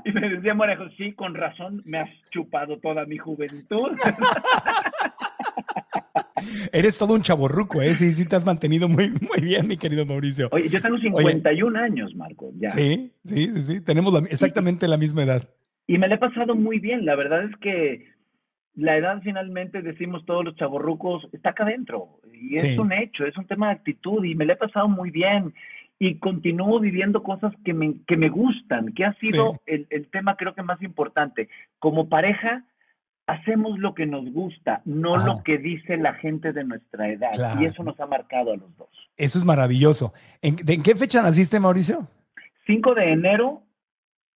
[0.06, 3.96] y me decía Morejo, sí, con razón, me has chupado toda mi juventud.
[6.74, 7.94] Eres todo un chaborruco, ¿eh?
[7.94, 10.50] Sí, sí, te has mantenido muy, muy bien, mi querido Mauricio.
[10.52, 12.72] Oye, yo tengo 51 años, Marco, ya.
[12.72, 15.48] Sí, sí, sí, tenemos exactamente la misma edad.
[15.86, 18.08] Y me la he pasado muy bien, la verdad es que
[18.75, 22.19] la edad finalmente, decimos todos los chavorrucos, está acá adentro.
[22.34, 25.12] Y es un hecho, es un tema de actitud y me lo he pasado muy
[25.12, 25.53] bien.
[25.99, 30.36] Y continúo viviendo cosas que me, que me gustan, que ha sido el, el tema
[30.36, 31.47] creo que más importante.
[31.77, 32.65] Como pareja,
[33.27, 37.31] hacemos lo que nos gusta, no lo que dice la gente de nuestra edad.
[37.60, 38.89] Y eso nos ha marcado a los dos.
[39.15, 40.13] Eso es maravilloso.
[40.41, 42.07] ¿En, ¿en qué fecha naciste, Mauricio?
[42.65, 43.63] 5 de enero,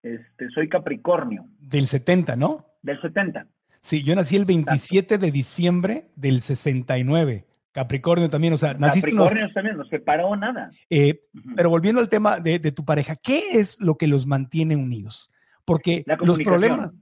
[0.02, 1.46] este, soy Capricornio.
[1.60, 2.66] Del 70, ¿no?
[2.82, 3.46] Del 70.
[3.84, 7.44] Sí, yo nací el 27 de diciembre del 69.
[7.70, 9.10] Capricornio también, o sea, naciste.
[9.10, 10.70] Capricornio también, no separó nada.
[10.88, 11.20] Eh,
[11.54, 15.30] pero volviendo al tema de, de, tu pareja, ¿qué es lo que los mantiene unidos?
[15.66, 16.96] Porque los problemas,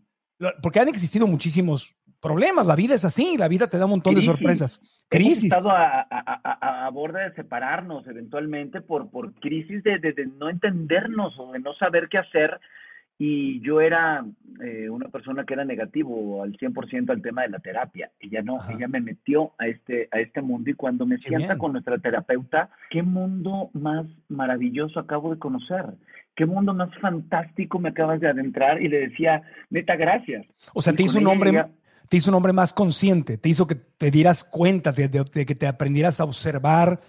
[0.60, 4.16] porque han existido muchísimos problemas, la vida es así, la vida te da un montón
[4.16, 4.80] de sorpresas.
[5.08, 5.52] Crisis.
[5.52, 10.48] Hemos estado a, a, a, borde de separarnos eventualmente por, por crisis de, de, no
[10.48, 12.58] entendernos o de no saber qué hacer.
[13.18, 14.24] Y yo era
[14.64, 18.10] eh, una persona que era negativo al 100% al tema de la terapia.
[18.18, 21.72] Ella no, ella me metió a este, a este mundo y cuando me sienta con
[21.72, 25.94] nuestra terapeuta, qué mundo más maravilloso acabo de conocer
[26.34, 30.46] qué mundo más fantástico me acabas de adentrar y le decía, neta, gracias.
[30.72, 31.66] O sea, te hizo un hombre,
[32.08, 35.66] te hizo un hombre más consciente, te hizo que te dieras cuenta de, que te
[35.66, 37.00] aprendieras a observar,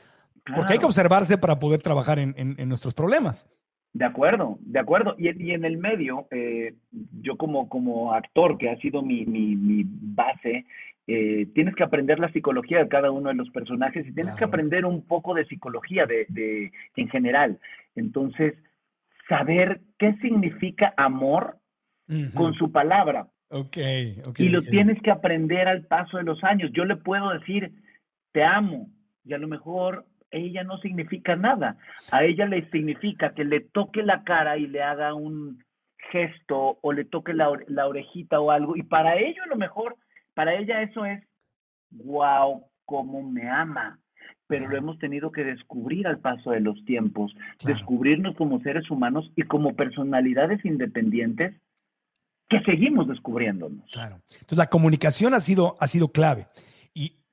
[0.55, 3.47] porque hay que observarse para poder trabajar en, nuestros problemas.
[3.93, 5.15] De acuerdo, de acuerdo.
[5.19, 6.73] Y, en el medio, eh,
[7.21, 10.65] yo como, como actor, que ha sido mi, mi, base,
[11.05, 14.45] eh, tienes que aprender la psicología de cada uno de los personajes y tienes que
[14.45, 17.59] aprender un poco de psicología de, de, en general.
[17.95, 18.55] Entonces,
[19.29, 21.57] saber qué significa amor
[22.33, 23.27] con su palabra.
[23.49, 26.71] Okay, y lo tienes que aprender al paso de los años.
[26.73, 27.71] Yo le puedo decir,
[28.31, 28.89] te amo,
[29.23, 31.77] y a lo mejor ella no significa nada.
[32.11, 35.63] A ella le significa que le toque la cara y le haga un
[36.11, 38.75] gesto o le toque la, la orejita o algo.
[38.75, 39.95] Y para ello a lo mejor,
[40.33, 41.23] para ella eso es,
[41.91, 43.99] wow, cómo me ama
[44.47, 49.31] pero lo hemos tenido que descubrir al paso de los tiempos, descubrirnos como seres humanos
[49.35, 51.55] y como personalidades independientes
[52.49, 53.89] que seguimos descubriéndonos.
[53.91, 54.19] Claro.
[54.33, 56.45] Entonces la comunicación ha sido, ha sido clave.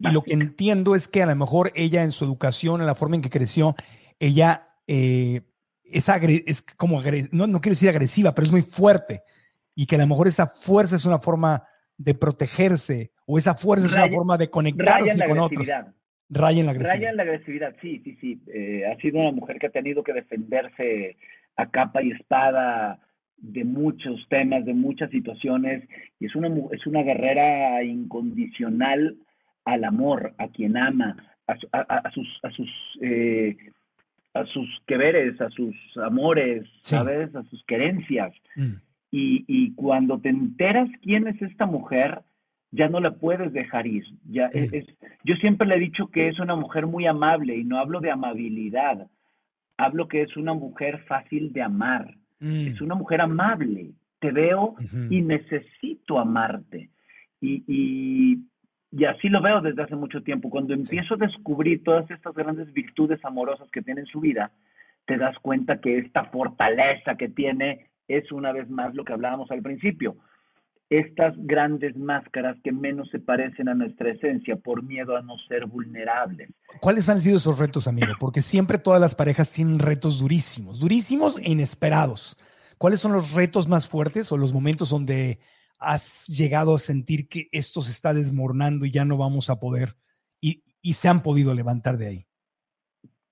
[0.01, 2.95] Y, lo que entiendo es que a lo mejor ella en su educación, en la
[2.95, 3.77] forma en que creció,
[4.19, 5.43] ella eh,
[5.85, 6.09] es,
[6.47, 9.23] es como, no, no quiero decir agresiva, pero es muy fuerte.
[9.75, 11.65] Y que a lo mejor esa fuerza es una forma
[11.97, 15.69] de protegerse o esa fuerza es una forma de conectarse con otros.
[16.31, 16.95] Raya en la agresividad.
[16.95, 18.41] Raya en la agresividad, sí, sí, sí.
[18.55, 21.17] Eh, ha sido una mujer que ha tenido que defenderse
[21.57, 23.01] a capa y espada
[23.37, 25.83] de muchos temas, de muchas situaciones,
[26.19, 29.17] y es una, es una guerrera incondicional
[29.73, 32.71] al amor, a quien ama, a, sus, a sus,
[33.03, 33.57] eh,
[34.35, 37.35] a sus queveres, a sus amores, ¿sabes?
[37.35, 38.33] A sus querencias.
[38.57, 38.75] Mm.
[39.11, 42.23] Y, y cuando te enteras quién es esta mujer,
[42.73, 44.05] ya no la puedes dejar ir.
[44.29, 44.87] Ya es,
[45.25, 48.11] yo siempre le he dicho que es una mujer muy amable y no hablo de
[48.11, 49.09] amabilidad,
[49.77, 52.69] hablo que es una mujer fácil de amar, mm.
[52.69, 54.77] es una mujer amable, te veo
[55.09, 56.91] y necesito amarte.
[57.41, 58.45] Y, y,
[58.91, 60.51] y, así lo veo desde hace mucho tiempo.
[60.51, 64.53] Cuando empiezo a descubrir todas estas grandes virtudes amorosas que tiene en su vida,
[65.07, 69.51] te das cuenta que esta fortaleza que tiene es una vez más lo que hablábamos
[69.51, 70.17] al principio
[70.91, 75.67] estas grandes máscaras que menos se parecen a nuestra esencia por miedo a no ser
[75.67, 76.51] vulnerables.
[76.81, 78.13] ¿Cuáles han sido esos retos, amigo?
[78.19, 82.37] Porque siempre todas las parejas tienen retos durísimos, durísimos e inesperados.
[82.77, 85.39] ¿Cuáles son los retos más fuertes o los momentos donde
[85.81, 89.97] has llegado a sentir que esto se está desmoronando y ya no vamos a poder
[90.41, 92.27] y, y se han podido levantar de ahí?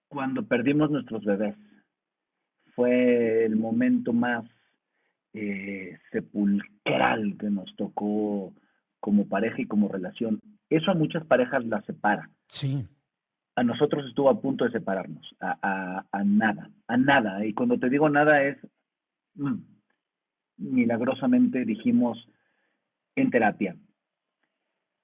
[0.08, 1.54] Cuando perdimos nuestros bebés,
[2.74, 4.44] fue el momento más
[5.34, 8.54] eh, sepulcral que nos tocó
[9.00, 10.40] como pareja y como relación.
[10.70, 12.30] Eso a muchas parejas las separa.
[12.46, 12.84] Sí.
[13.56, 17.44] A nosotros estuvo a punto de separarnos, a, nada, a nada.
[17.44, 18.56] Y cuando te digo nada es,
[19.34, 19.56] mm,
[20.58, 22.28] milagrosamente dijimos
[23.20, 23.76] en terapia.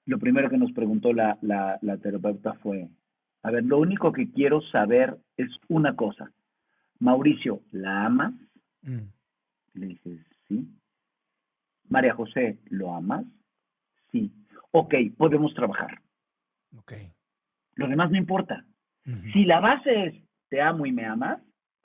[0.05, 2.89] Lo primero que nos preguntó la, la, terapeuta fue,
[3.41, 6.31] a ver, lo único que quiero saber es una cosa.
[6.99, 8.33] Mauricio, ¿la amas?
[8.83, 9.07] Mm.
[9.73, 10.67] Le dices, sí.
[11.89, 13.25] María José, ¿lo amas?
[14.11, 14.31] Sí.
[14.71, 16.01] Ok, podemos trabajar.
[16.77, 16.93] Ok.
[17.75, 18.65] Lo demás no importa.
[19.33, 20.15] Si la base es
[20.49, 21.39] te amo y me amas,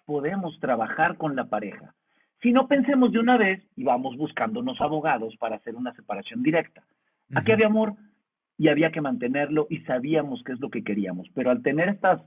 [0.07, 1.95] podemos trabajar con la pareja.
[2.43, 6.83] Si no pensemos de una vez y vamos buscándonos abogados para hacer una separación directa.
[7.35, 7.95] Aquí había amor
[8.57, 11.29] y había que mantenerlo y sabíamos qué es lo que queríamos.
[11.35, 12.23] Pero al tener estas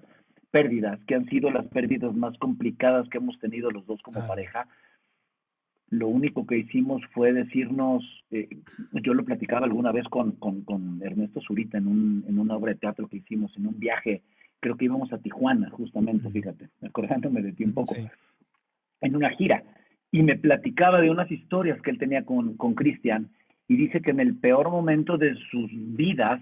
[0.52, 4.68] pérdidas, que han sido las pérdidas más complicadas que hemos tenido los dos como pareja,
[5.90, 8.48] lo único que hicimos fue decirnos, eh,
[9.04, 12.80] yo lo platicaba alguna vez con, con, Ernesto Zurita en, un, en una obra de
[12.80, 14.22] teatro que hicimos, en un viaje,
[14.60, 17.96] creo que íbamos a Tijuana, justamente, fíjate, acordándome de ti un poco,
[19.02, 19.64] en una gira,
[20.14, 23.30] y me platicaba de unas historias que él tenía con Cristian,
[23.68, 26.42] y dice que en el peor momento de sus vidas,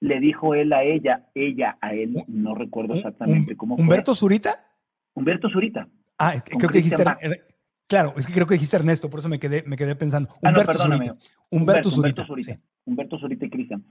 [0.00, 3.84] le dijo él a ella, ella a él, no recuerdo exactamente cómo fue.
[3.84, 4.64] ¿Humberto Zurita?
[5.14, 5.88] Humberto Zurita.
[6.18, 7.04] Ah, creo que dijiste,
[7.86, 10.30] claro, es que creo que dijiste Ernesto, por eso me quedé, me quedé pensando.
[10.42, 11.16] Ah, Humberto Zurita.
[11.50, 12.26] Humberto, Zurita.
[12.84, 13.84] Humberto Zurita, y Cristian.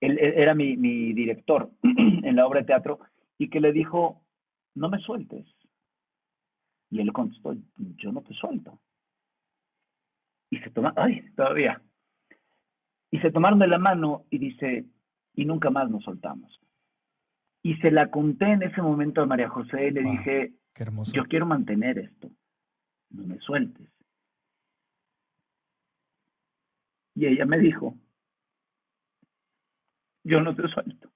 [0.00, 3.00] Él, era mi, mi director en la obra de teatro
[3.38, 4.22] y que le dijo,
[4.74, 5.44] no me sueltes.
[6.94, 7.56] Y él contestó,
[7.96, 8.78] yo no te suelto.
[10.48, 11.82] Y se toma, ay, todavía.
[13.10, 14.86] Y se tomaron de la mano y dice,
[15.34, 16.56] y nunca más nos soltamos.
[17.64, 20.54] Y se la conté en ese momento a María José y le dije,
[21.12, 22.30] yo quiero mantener esto,
[23.10, 23.88] no me sueltes.
[27.16, 27.98] Y ella me dijo,
[30.22, 31.10] yo no te suelto.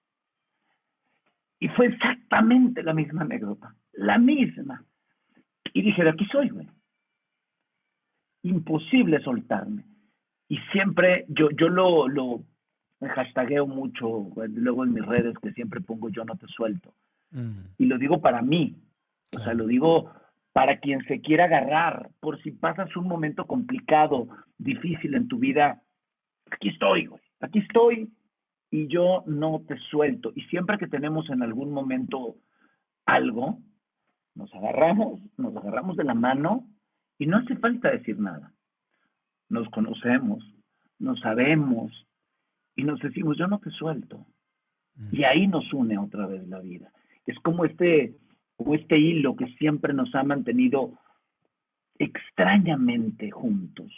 [1.60, 4.84] Y fue exactamente la misma anécdota, la misma.
[5.72, 6.68] Y dije, de aquí soy, güey.
[8.42, 9.84] Imposible soltarme.
[10.48, 12.44] Y siempre yo, yo lo, lo
[13.00, 16.92] me hashtagueo mucho, luego en mis redes que siempre pongo yo no te suelto.
[17.30, 17.60] Mm.
[17.78, 18.76] Y lo digo para mí,
[19.36, 20.10] o sea, lo digo
[20.52, 25.82] para quien se quiera agarrar, por si pasas un momento complicado, difícil en tu vida,
[26.50, 28.10] aquí estoy, güey, aquí estoy
[28.70, 30.32] y yo no te suelto.
[30.34, 32.36] Y siempre que tenemos en algún momento
[33.06, 33.60] algo,
[34.38, 36.64] nos agarramos, nos agarramos de la mano
[37.18, 38.52] y no hace falta decir nada.
[39.48, 40.44] Nos conocemos,
[40.98, 42.06] nos sabemos,
[42.78, 44.24] y nos decimos, yo no te suelto.
[44.94, 45.08] Mm.
[45.16, 46.92] Y ahí nos une otra vez la vida.
[47.26, 48.14] Es como este,
[48.56, 50.92] como este hilo que siempre nos ha mantenido
[51.98, 53.92] extrañamente juntos,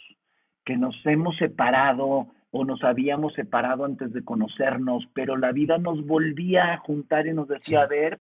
[0.65, 6.07] que nos hemos separado o nos habíamos separado antes de conocernos, pero la vida nos
[6.07, 8.19] volvía a juntar y nos decía, a ver,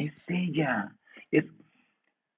[0.00, 0.92] es ella.
[1.30, 1.44] Es,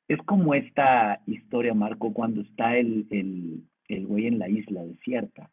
[0.08, 5.50] es como esta historia, Marco, cuando está el, el, el güey en la isla desierta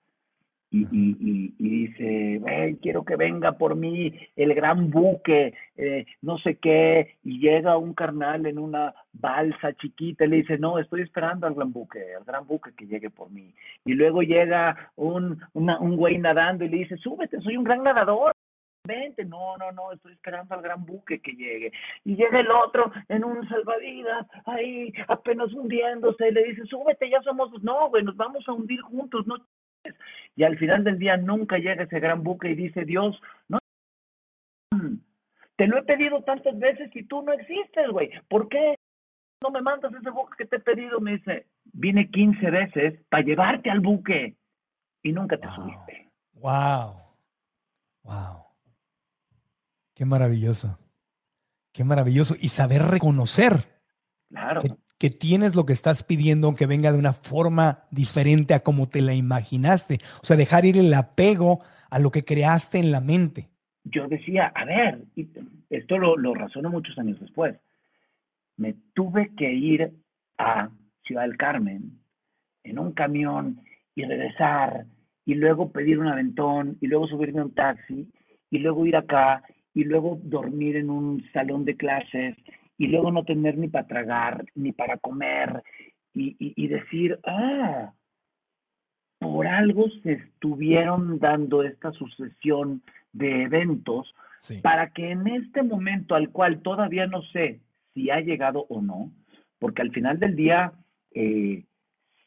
[0.70, 2.42] y, y, y, dice,
[2.82, 7.94] quiero que venga por mí el gran buque, eh, no sé qué, y llega un
[7.94, 12.26] carnal en una balsa chiquita y le dice, no, estoy esperando al gran buque, al
[12.26, 13.54] gran buque que llegue por mí.
[13.86, 18.34] Y luego llega un, un güey nadando y le dice, súbete, soy un gran nadador.
[18.88, 21.72] Vente, no, no, no, estoy esperando al gran buque que llegue.
[22.06, 27.22] Y llega el otro en un salvavidas, ahí apenas hundiéndose, y le dice, súbete, ya
[27.22, 29.38] somos, no, güey, nos vamos a hundir juntos, no
[30.36, 33.58] y al final del día nunca llega ese gran buque y dice Dios, no,
[35.56, 38.12] te lo he pedido tantas veces y tú no existes, güey.
[38.30, 38.76] ¿Por qué
[39.42, 41.00] no me mandas ese buque que te he pedido?
[41.00, 44.36] Me dice, vine 15 veces para llevarte al buque
[45.02, 46.10] y nunca te subiste.
[46.34, 47.02] Wow.
[48.04, 48.47] Wow.
[49.98, 50.80] Qué maravilloso.
[51.74, 52.36] Qué maravilloso.
[52.40, 53.54] Y saber reconocer.
[54.30, 54.62] Claro
[54.98, 59.02] que tienes lo que estás pidiendo, aunque venga de una forma diferente a como te
[59.02, 60.00] la imaginaste.
[60.22, 63.50] O sea, dejar ir el apego a lo que creaste en la mente.
[63.84, 65.04] Yo decía, a ver,
[65.70, 67.56] esto lo, lo razono muchos años después.
[68.58, 69.94] Me tuve que ir
[70.38, 70.70] a
[71.04, 72.00] Ciudad del Carmen
[72.64, 73.62] en un camión
[73.96, 74.86] y regresar
[75.26, 78.12] y luego pedir un aventón y luego subirme a un taxi
[78.50, 79.44] y luego ir acá
[79.78, 82.36] y luego dormir en un salón de clases
[82.80, 85.62] y luego no tener ni para tragar, ni para comer,
[86.16, 87.94] y, decir, ah,
[89.20, 92.82] por algo se estuvieron dando esta sucesión
[93.14, 94.16] de eventos
[94.64, 97.60] para que en este momento al cual todavía no sé
[97.94, 99.12] si ha llegado o no,
[99.60, 100.74] porque al final del día
[101.12, 101.66] eh,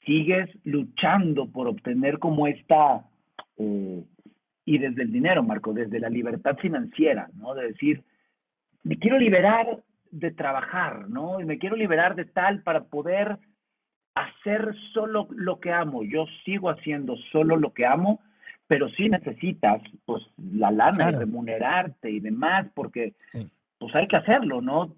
[0.06, 3.04] sigues luchando por obtener como esta,
[3.56, 4.04] eh,
[4.64, 7.55] y desde el dinero, Marco, desde la libertad financiera, ¿no?
[7.55, 8.03] De decir,
[8.83, 11.40] me quiero liberar de trabajar, ¿no?
[11.40, 13.38] Y me quiero liberar de tal para poder
[14.14, 16.03] hacer solo lo que amo.
[16.03, 18.20] Yo sigo haciendo solo lo que amo,
[18.66, 23.14] pero sí necesitas, pues, la lana, remunerarte y demás, porque,
[23.79, 24.94] pues, hay que hacerlo, ¿no?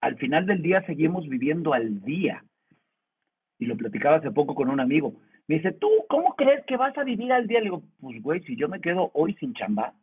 [0.00, 2.44] Al final del día seguimos viviendo al día.
[3.58, 5.14] Y lo platicaba hace poco con un amigo.
[5.46, 7.58] Me dice, ¿tú cómo crees que vas a vivir al día?
[7.58, 9.94] Le digo, pues, güey, si yo me quedo hoy sin chamba,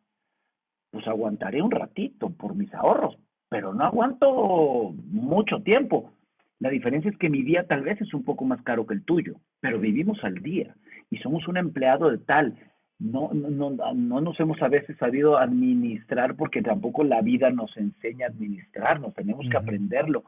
[0.92, 3.18] pues aguantaré un ratito por mis ahorros,
[3.50, 6.12] pero no aguanto mucho tiempo.
[6.60, 9.04] La diferencia es que mi día tal vez es un poco más caro que el
[9.04, 10.76] tuyo, pero vivimos al día
[11.10, 12.56] y somos un empleado de tal.
[13.00, 18.28] No, no, no, nos hemos a veces sabido administrar porque tampoco la vida nos enseña
[18.28, 20.24] a administrarnos, tenemos que aprenderlo.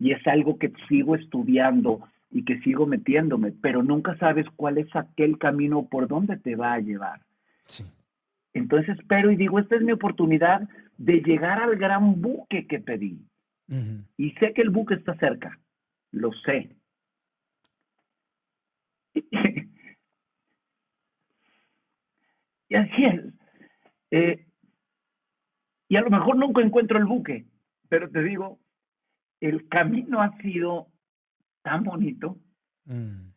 [0.00, 2.00] Y es algo que sigo estudiando
[2.36, 6.74] y que sigo metiéndome, pero nunca sabes cuál es aquel camino por dónde te va
[6.74, 7.22] a llevar.
[7.64, 7.86] Sí.
[8.52, 10.68] Entonces espero y digo, esta es mi oportunidad
[10.98, 13.26] de llegar al gran buque que pedí.
[14.18, 15.58] Y sé que el buque está cerca,
[16.12, 16.76] lo sé.
[22.68, 23.20] Y así es.
[24.10, 24.44] Eh,
[25.88, 27.46] y a lo mejor nunca encuentro el buque,
[27.88, 28.58] pero te digo,
[29.40, 30.88] el camino ha sido
[31.66, 32.38] tan bonito,
[32.84, 33.32] Mm.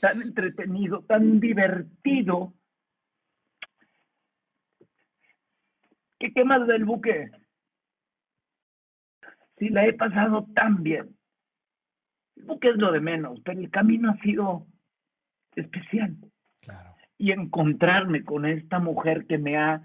[0.00, 2.54] tan entretenido, tan divertido.
[6.18, 7.30] ¿Qué, qué más del buque?
[9.58, 11.14] Sí, la he pasado tan bien.
[12.36, 14.66] El buque es lo de menos, pero el camino ha sido
[15.56, 16.16] especial.
[16.62, 16.94] Claro.
[17.18, 19.82] Y encontrarme con esta mujer que me ha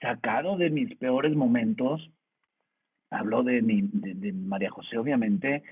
[0.00, 2.12] sacado de mis peores momentos,
[3.10, 5.62] hablo de, mi, de, María José, obviamente,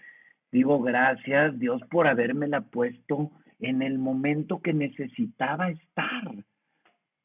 [0.52, 3.30] digo gracias Dios por habérmela puesto
[3.60, 6.32] en el momento que necesitaba estar.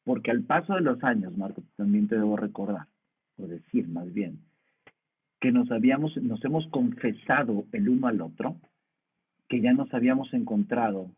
[0.04, 2.86] Porque al paso de los años, Marco, también te debo recordar,
[3.36, 4.40] o decir más bien,
[5.40, 8.56] que nos habíamos, nos hemos confesado el uno al otro,
[9.48, 11.10] que ya nos habíamos encontrado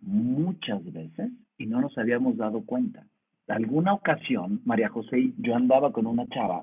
[0.00, 3.04] muchas veces y no nos habíamos dado cuenta.
[3.48, 6.62] Alguna ocasión, María José yo andaba con una chava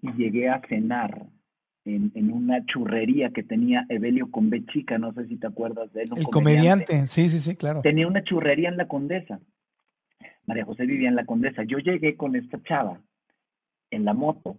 [0.00, 1.26] y llegué a cenar
[1.84, 5.92] en, en una churrería que tenía Evelio con B chica, no sé si te acuerdas
[5.92, 6.12] de él.
[6.12, 7.82] un El comediante, sí, sí, sí, claro.
[7.82, 9.40] Tenía una churrería en la Condesa.
[10.46, 11.62] María José vivía en la Condesa.
[11.64, 13.00] Yo llegué con esta chava
[13.90, 14.58] en la moto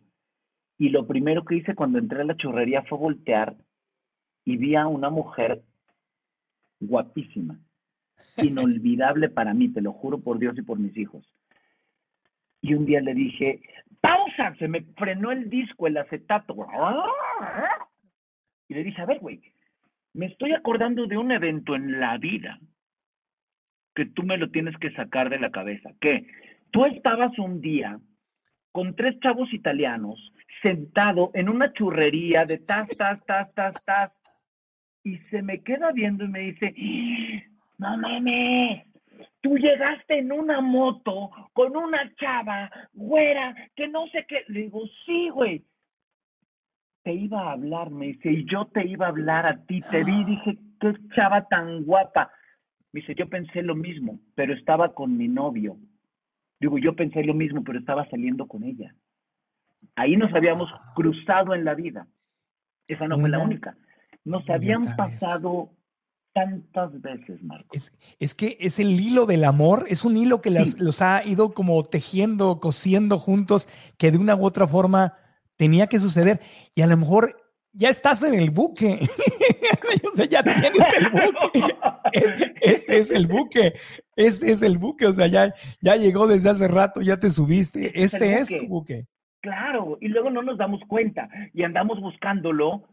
[0.78, 3.58] y lo primero que hice cuando entré a la churrería fue voltear
[4.46, 5.64] y vi a una mujer
[6.80, 7.60] guapísima,
[8.38, 11.32] inolvidable para mí, te lo juro por Dios y por mis hijos.
[12.62, 13.62] Y un día le dije,
[14.02, 16.56] pausa, se me frenó el disco, el acetato.
[18.68, 19.42] Y le dije, a ver, güey,
[20.14, 22.60] me estoy acordando de un evento en la vida
[23.96, 25.92] que tú me lo tienes que sacar de la cabeza.
[26.00, 26.28] Que
[26.72, 28.00] tú estabas un día
[28.72, 34.12] con tres chavos italianos sentado en una churrería de tas, tas, tas, tas, tas,
[35.04, 36.74] y se me queda viendo y me dice,
[37.78, 38.84] no mames,
[39.42, 44.44] tú llegaste en una moto con una chava, güera, que no sé qué.
[44.48, 45.66] Le digo, sí, güey.
[47.04, 49.82] Te iba a hablar, me dice, y yo te iba a hablar a ti.
[49.90, 52.32] Te vi y dije, qué chava tan guapa.
[52.92, 55.78] Me dice, yo pensé lo mismo, pero estaba con mi novio.
[56.60, 58.94] Digo, yo pensé lo mismo, pero estaba saliendo con ella.
[59.96, 62.08] Ahí nos habíamos cruzado en la vida.
[62.88, 63.78] Esa no fue la única.
[64.26, 65.70] Nos habían pasado
[66.40, 67.68] tantas veces, Marco.
[67.76, 70.78] Es, es que es el hilo del amor, es un hilo que las- Sí.
[70.80, 73.68] los ha ido como tejiendo, cosiendo juntos,
[73.98, 75.14] que de una u otra forma
[75.58, 76.40] tenía que suceder.
[76.76, 77.36] Y a lo mejor
[77.74, 79.00] ya estás en el buque.
[80.12, 81.76] o sea, ya tienes el buque.
[82.14, 83.74] Es- Este es el buque.
[84.16, 85.06] Este es el buque.
[85.08, 87.92] O sea, ya, ya llegó desde hace rato, ya te subiste.
[88.02, 89.06] Este es tu buque.
[89.42, 92.90] Claro, y luego no nos damos cuenta y andamos buscándolo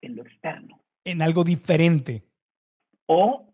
[0.00, 2.24] en lo externo En algo diferente.
[3.06, 3.52] O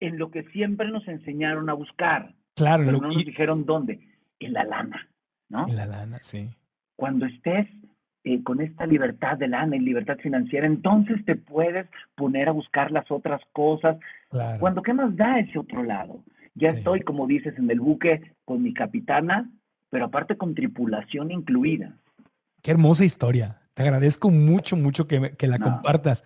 [0.00, 3.64] en lo que siempre nos enseñaron a buscar, Claro, pero lo- no nos y- dijeron
[3.64, 4.00] dónde,
[4.40, 5.08] en la lana,
[5.48, 5.68] ¿no?
[5.68, 6.50] en la lana, sí.
[6.96, 7.66] Cuando estés
[8.24, 12.92] eh, con esta libertad de lana y libertad financiera, entonces te puedes poner a buscar
[12.92, 13.96] las otras cosas.
[14.30, 14.60] Claro.
[14.60, 16.22] Cuando, ¿qué más da ese otro lado?
[16.54, 16.76] Ya Sí.
[16.78, 19.50] estoy, como dices, en el buque con mi capitana,
[19.90, 21.96] pero aparte con tripulación incluida.
[22.62, 23.58] Qué hermosa historia.
[23.74, 25.64] Te agradezco mucho, mucho que, me- que la No.
[25.64, 26.22] compartas.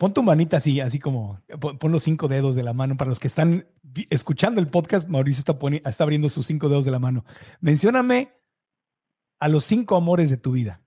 [0.00, 2.96] Pon tu manita así, así como pon, los cinco dedos de la mano.
[2.96, 3.66] Para los que están
[4.08, 7.26] escuchando el podcast, Mauricio está, poni- está abriendo sus cinco dedos de la mano.
[7.60, 8.32] Mencióname
[9.38, 10.80] a los cinco amores de tu vida.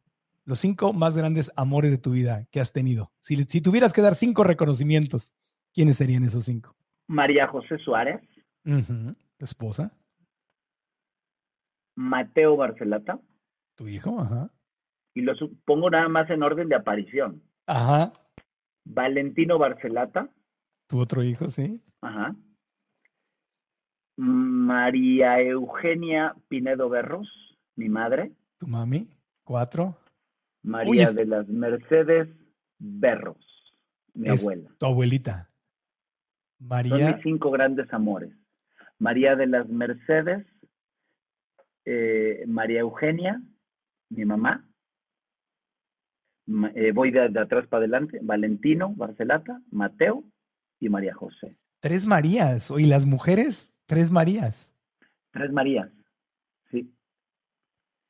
[0.45, 3.11] Los cinco más grandes amores de tu vida que has tenido.
[3.22, 5.36] Si, si tuvieras que dar cinco reconocimientos,
[5.76, 6.76] ¿quiénes serían esos cinco?
[7.07, 8.20] María José Suárez.
[8.64, 9.95] ¿Tu esposa?
[11.95, 13.20] Mateo Barcelata,
[13.76, 14.20] ¿Tu hijo?
[14.20, 14.49] Ajá.
[15.14, 17.43] y los pongo nada más en orden de aparición.
[17.68, 18.11] Ajá.
[18.86, 20.29] Valentino Barcelata,
[20.88, 21.47] ¿Tu otro hijo?
[21.47, 21.81] Sí.
[22.01, 22.36] ajá.
[24.15, 27.27] María Eugenia Pinedo Berros,
[27.75, 28.31] mi madre.
[28.59, 29.09] ¿Tu mami?
[29.43, 29.97] Cuatro.
[30.61, 32.29] María es- de las Mercedes
[32.77, 33.73] Berros,
[34.13, 34.69] mi Es abuela.
[34.77, 35.49] Tu abuelita.
[36.59, 37.13] Son María.
[37.15, 38.34] mis cinco grandes amores.
[38.99, 40.45] María de las Mercedes,
[41.86, 43.41] eh, María Eugenia,
[44.09, 44.65] mi mamá.
[46.75, 48.19] Eh, voy de, de atrás para adelante.
[48.21, 50.23] Valentino, Barcelata, Mateo
[50.79, 51.55] y María José.
[51.79, 52.71] Tres Marías.
[52.77, 53.75] ¿Y las mujeres?
[53.85, 54.73] Tres Marías.
[55.31, 55.89] Tres Marías.
[56.71, 56.93] Sí.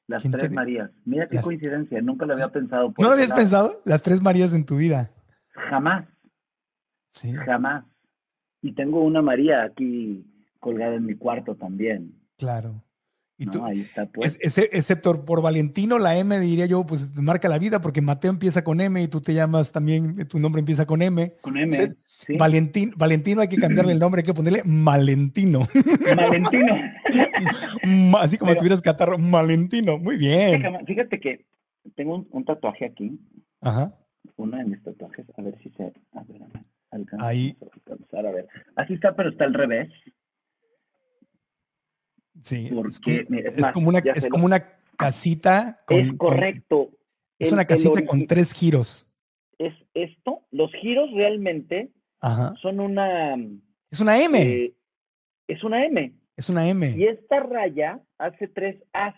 [0.08, 0.92] Las ¿Quién tres Marías.
[1.06, 2.02] Mira qué las- coincidencia.
[2.02, 2.92] Nunca lo había pensado.
[2.92, 3.42] por ¿No lo habías lado.
[3.42, 3.82] pensado?
[3.86, 5.12] Las tres Marías en tu vida.
[5.70, 6.08] Jamás.
[7.10, 7.32] Sí.
[7.34, 7.86] Jamás.
[8.62, 10.26] Y tengo una María aquí
[10.60, 12.14] colgada en mi cuarto también.
[12.38, 12.82] Claro.
[13.38, 14.38] Y tú, ahí está pues.
[14.42, 18.80] excepto por Valentino, la M diría yo, pues marca la vida, porque Mateo empieza con
[18.80, 21.34] M y tú te llamas también, tu nombre empieza con M.
[21.42, 21.96] Con M.
[22.38, 25.62] Valentín, Valentino hay que cambiarle el nombre, hay que ponerle Malentino.
[26.16, 26.74] Malentino.
[28.20, 29.98] Así como tuvieras catarro, Malentino.
[29.98, 30.64] Muy bien.
[30.86, 31.46] Fíjate que
[31.96, 33.20] tengo un, tatuaje aquí.
[33.62, 33.94] Ajá.
[34.38, 35.92] Uno de mis tatuajes, a ver si se.
[36.14, 36.42] A ver,
[37.20, 37.58] Ahí.
[38.14, 38.48] A ver.
[38.76, 39.90] Así está, pero está al revés.
[42.44, 45.82] Sí, es, como, una, es como una casita.
[45.86, 46.90] Con, es correcto.
[47.40, 49.08] es una casita con tres giros.
[49.58, 51.90] Es esto, los giros realmente
[52.62, 53.36] son una...
[53.90, 54.42] Es una M.
[54.42, 54.74] Eh,
[55.48, 56.14] es una M.
[56.36, 56.96] Es una M.
[56.98, 59.16] Y esta raya hace tres As.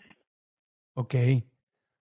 [0.94, 1.14] Ok.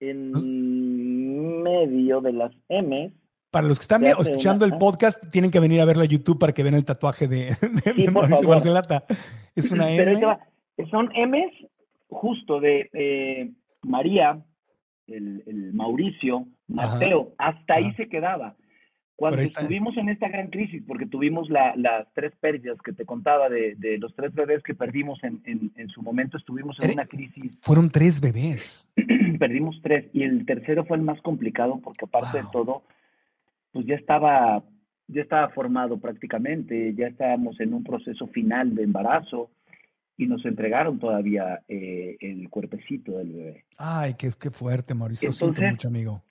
[0.02, 3.12] En medio de las M.
[3.50, 6.54] Para los que están escuchando el podcast, tienen que venir a verlo a YouTube para
[6.54, 7.56] que vean el tatuaje de,
[7.96, 9.06] de, Mauricio Barcelata.
[9.56, 10.20] Es una M
[10.90, 11.54] son M's
[12.10, 13.52] justo de
[13.82, 14.44] María,
[15.08, 18.56] el, Mauricio, Mateo, hasta ahí se quedaba.
[19.16, 23.98] Cuando estuvimos en esta gran crisis, porque tuvimos las tres pérdidas que te contaba de,
[24.00, 27.58] los tres bebés que perdimos en, su momento, estuvimos en una crisis.
[27.62, 28.92] Fueron tres bebés.
[29.40, 32.84] Perdimos tres y el tercero fue el más complicado porque aparte de todo,
[33.72, 34.64] pues ya estaba,
[35.08, 39.50] ya estaba formado prácticamente, ya estábamos en un proceso final de embarazo
[40.18, 43.66] y nos entregaron todavía eh, el cuerpecito del bebé.
[43.78, 45.32] Ay, qué, qué fuerte, Mauricio.
[45.34, 46.24] siento mucho, amigo.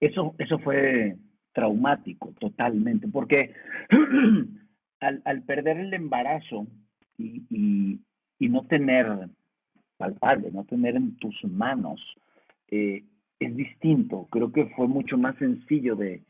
[0.00, 1.16] Eso, eso fue
[1.52, 3.54] traumático totalmente, porque
[5.00, 6.66] al, perder el embarazo
[7.16, 8.00] y,
[8.40, 9.06] no tener
[9.96, 12.00] palpable, no tener en tus manos,
[12.70, 13.02] eh,
[13.40, 14.28] es distinto.
[14.30, 16.22] Creo que fue mucho más sencillo de,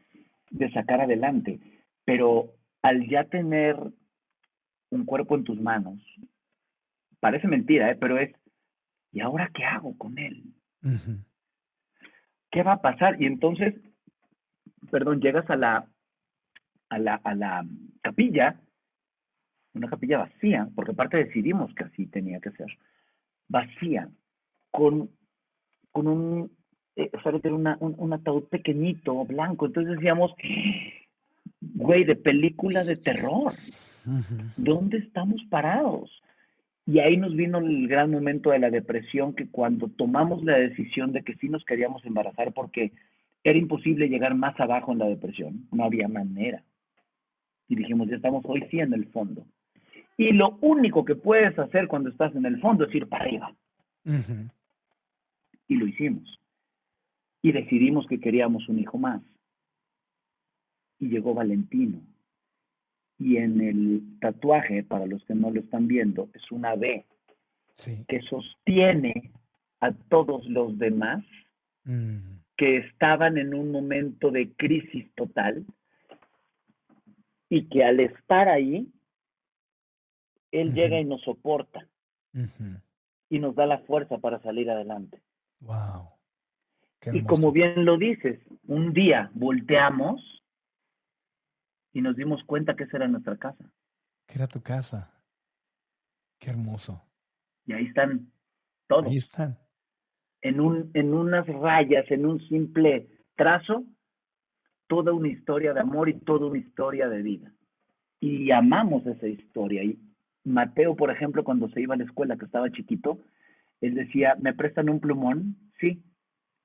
[0.51, 1.59] de sacar adelante,
[2.05, 3.77] pero al ya tener
[4.91, 5.99] un cuerpo en tus manos,
[7.25, 7.97] parece mentira, ¿eh?
[7.99, 8.31] pero es,
[9.11, 10.45] ¿y ahora qué hago con él?
[12.51, 13.17] ¿Qué va a pasar?
[13.19, 13.75] Y entonces,
[14.91, 15.89] perdón, llegas a la,
[16.91, 17.65] a la, a la
[18.03, 18.61] capilla,
[19.73, 22.67] una capilla vacía, porque aparte decidimos que así tenía que ser,
[23.49, 24.11] vacía,
[24.71, 25.09] con,
[25.93, 26.53] con un,
[26.97, 27.11] eh,
[27.45, 29.65] una, un, un, ataúd pequeñito, blanco.
[29.65, 30.35] Entonces decíamos,
[31.63, 33.55] güey, de película de terror.
[34.59, 36.21] ¿Dónde estamos parados?
[36.87, 41.13] Y ahí nos vino el gran momento de la depresión, que cuando tomamos la decisión
[41.13, 42.93] de que sí nos queríamos embarazar, porque
[43.43, 46.63] era imposible llegar más abajo en la depresión, no había manera.
[47.69, 49.47] Y dijimos, ya estamos hoy sí en el fondo.
[50.19, 53.55] Y lo único que puedes hacer cuando estás en el fondo es ir para arriba.
[55.67, 56.39] Y lo hicimos.
[57.41, 59.23] Y decidimos que queríamos un hijo más.
[60.99, 62.03] Y llegó Valentino
[63.19, 67.05] y en el tatuaje, para los que no lo están viendo, es una B
[68.07, 69.33] que sostiene
[69.81, 71.25] a todos los demás
[71.85, 72.19] mm.
[72.57, 75.65] que estaban en un momento de crisis total
[77.49, 78.89] y que al estar ahí,
[80.51, 81.87] él llega y nos soporta
[83.29, 85.21] y nos da la fuerza para salir adelante.
[85.61, 86.11] Wow.
[87.13, 90.44] y como bien lo dices, un día volteamos
[91.95, 93.65] y nos dimos cuenta que esa era nuestra casa.
[94.27, 95.15] Que era tu casa.
[96.41, 97.01] Qué hermoso.
[97.67, 98.33] Y ahí están
[98.89, 99.07] todos.
[99.07, 99.57] Ahí están.
[100.43, 103.85] En, un, en unas rayas, en un simple trazo,
[104.89, 107.55] toda una historia de amor y toda una historia de vida.
[108.21, 109.85] Y amamos esa historia.
[109.85, 109.99] Y
[110.43, 113.21] Mateo, por ejemplo, cuando se iba a la escuela, que estaba chiquito,
[113.81, 115.57] él decía, ¿me prestan un plumón?
[115.79, 116.03] Sí,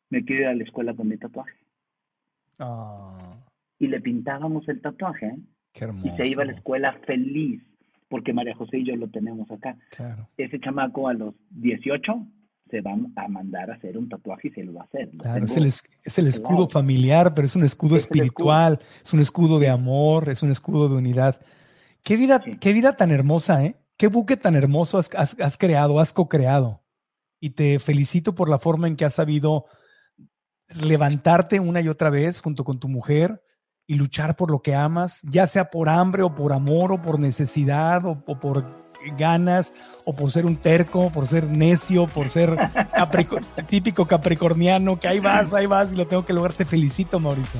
[0.10, 1.56] me quiero ir a la escuela con mi tatuaje.
[2.58, 3.29] Ah
[3.80, 5.28] y le pintábamos el tatuaje.
[5.28, 5.38] ¿eh?
[5.74, 6.08] Qué hermoso.
[6.08, 7.64] Y se iba a la escuela feliz,
[8.10, 9.78] porque María José y yo lo tenemos acá.
[9.90, 10.28] Claro.
[10.38, 12.28] Ese chamaco a los 18
[12.70, 15.10] se va a mandar a hacer un tatuaje y se lo va a hacer.
[15.18, 19.58] Claro, es, el, es el, escudo familiar, pero es un escudo espiritual, es un escudo
[19.58, 21.42] de amor, es un escudo de unidad.
[22.04, 23.76] Qué vida, qué vida tan hermosa, ¿eh?
[23.98, 26.84] Qué buque tan hermoso has, has, has creado, has co-creado.
[27.40, 29.66] Y te felicito por la forma en que has sabido
[30.70, 33.42] levantarte una y otra vez junto con tu mujer,
[33.90, 37.20] y luchar por lo que amas, ya sea por hambre o por amor o por
[37.20, 38.64] necesidad o, por
[39.18, 39.74] ganas
[40.06, 42.56] o por ser un terco, por ser necio, por ser
[43.68, 46.54] típico capricorniano, que ahí vas, ahí vas y lo tengo que lograr.
[46.54, 47.60] Te felicito, Mauricio.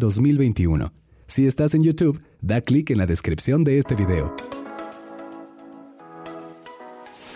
[0.00, 0.92] 2021.
[1.28, 4.34] Si estás en YouTube, da clic en la descripción de este video.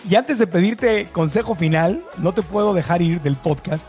[0.09, 3.87] Y antes de pedirte consejo final, no te puedo dejar ir del podcast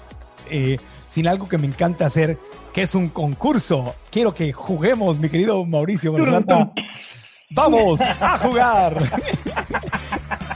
[0.48, 2.38] eh, sin algo que me encanta hacer,
[2.72, 3.96] que es un concurso.
[4.10, 6.12] Quiero que juguemos, mi querido Mauricio.
[7.50, 8.96] Vamos a jugar.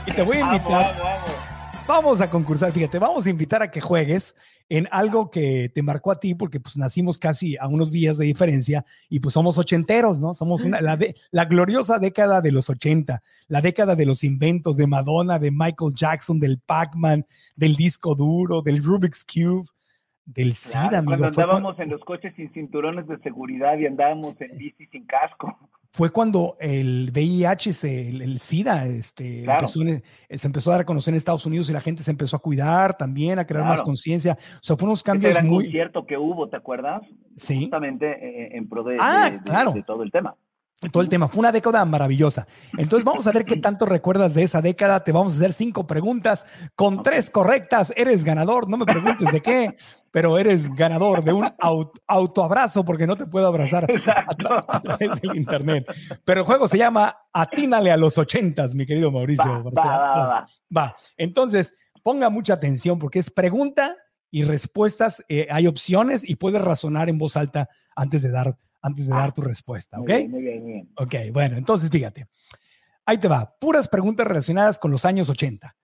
[0.07, 0.95] y te voy a invitar.
[0.97, 1.87] Vamos, vamos.
[1.87, 2.71] vamos a concursar.
[2.71, 4.35] Fíjate, vamos a invitar a que juegues
[4.71, 8.23] en algo que te marcó a ti, porque pues nacimos casi a unos días de
[8.23, 10.33] diferencia y pues somos ochenteros, ¿no?
[10.33, 14.77] Somos una, la, de, la gloriosa década de los ochenta, la década de los inventos
[14.77, 17.25] de Madonna, de Michael Jackson, del Pac-Man,
[17.57, 19.67] del disco duro, del Rubik's Cube,
[20.25, 21.17] del SIDA, amigo.
[21.17, 25.57] Cuando andábamos en los coches sin cinturones de seguridad y andábamos en bici sin casco
[25.93, 31.13] fue cuando el VIH, se, el, SIDA, este, empezó, se empezó a dar a conocer
[31.13, 34.37] en Estados Unidos y la gente se empezó a cuidar también, a crear más conciencia.
[34.39, 35.65] O sea, fueron unos cambios Ese muy...
[35.65, 37.01] concierto que hubo, ¿te acuerdas?
[37.35, 37.63] Sí.
[37.63, 39.73] Justamente eh, en pro de, ah, claro.
[39.73, 40.35] de todo el tema
[40.89, 41.27] todo el tema.
[41.27, 42.47] Fue una década maravillosa.
[42.77, 45.03] Entonces vamos a ver qué tanto recuerdas de esa década.
[45.03, 46.45] Te vamos a hacer cinco preguntas.
[46.75, 48.67] Con tres correctas, eres ganador.
[48.67, 49.75] No me preguntes de qué,
[50.09, 51.47] pero eres ganador de un
[52.07, 53.85] autoabrazo porque no te puedo abrazar
[54.67, 55.85] a, través del internet.
[56.25, 59.63] Pero el juego se llama Atínale a los ochentas, mi querido Mauricio.
[59.71, 63.95] Va, va, Entonces, ponga mucha atención porque es pregunta
[64.31, 65.23] y respuestas.
[65.29, 69.29] Eh, hay opciones y puedes razonar en voz alta antes de dar antes de dar
[69.29, 70.09] ah, tu respuesta, ¿ok?
[70.27, 70.93] Muy bien, muy bien.
[70.97, 72.27] Ok, bueno, entonces fíjate.
[73.05, 75.75] Ahí te va, puras preguntas relacionadas con los años 80.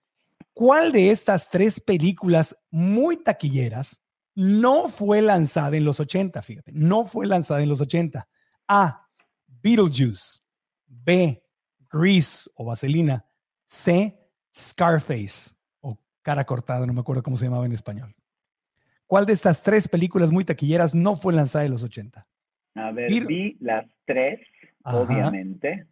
[0.53, 4.03] ¿Cuál de estas tres películas muy taquilleras
[4.35, 6.41] no fue lanzada en los 80?
[6.41, 8.27] Fíjate, no fue lanzada en los 80.
[8.67, 9.07] A.
[9.47, 10.39] Beetlejuice.
[10.87, 11.43] B.
[11.91, 13.25] Grease o Vaselina.
[13.65, 14.17] C.
[14.55, 18.15] Scarface o Cara Cortada, no me acuerdo cómo se llamaba en español.
[19.05, 22.21] ¿Cuál de estas tres películas muy taquilleras no fue lanzada en los 80?
[22.77, 24.39] A ver, vi las tres,
[24.83, 25.85] obviamente.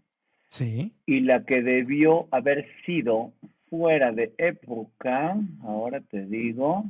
[0.49, 0.93] Sí.
[1.05, 3.33] Y la que debió haber sido
[3.69, 6.85] fuera de época, ahora te digo.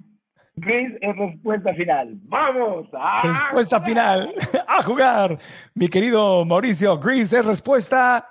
[0.57, 2.17] Gris es respuesta final.
[2.23, 2.87] ¡Vamos!
[2.93, 4.33] A respuesta final.
[4.67, 5.37] ¡A jugar!
[5.73, 8.25] Mi querido Mauricio, Gris es respuesta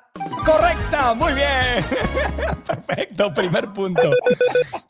[0.45, 1.15] correcta.
[1.15, 1.85] Muy bien.
[2.67, 4.11] Perfecto, primer punto.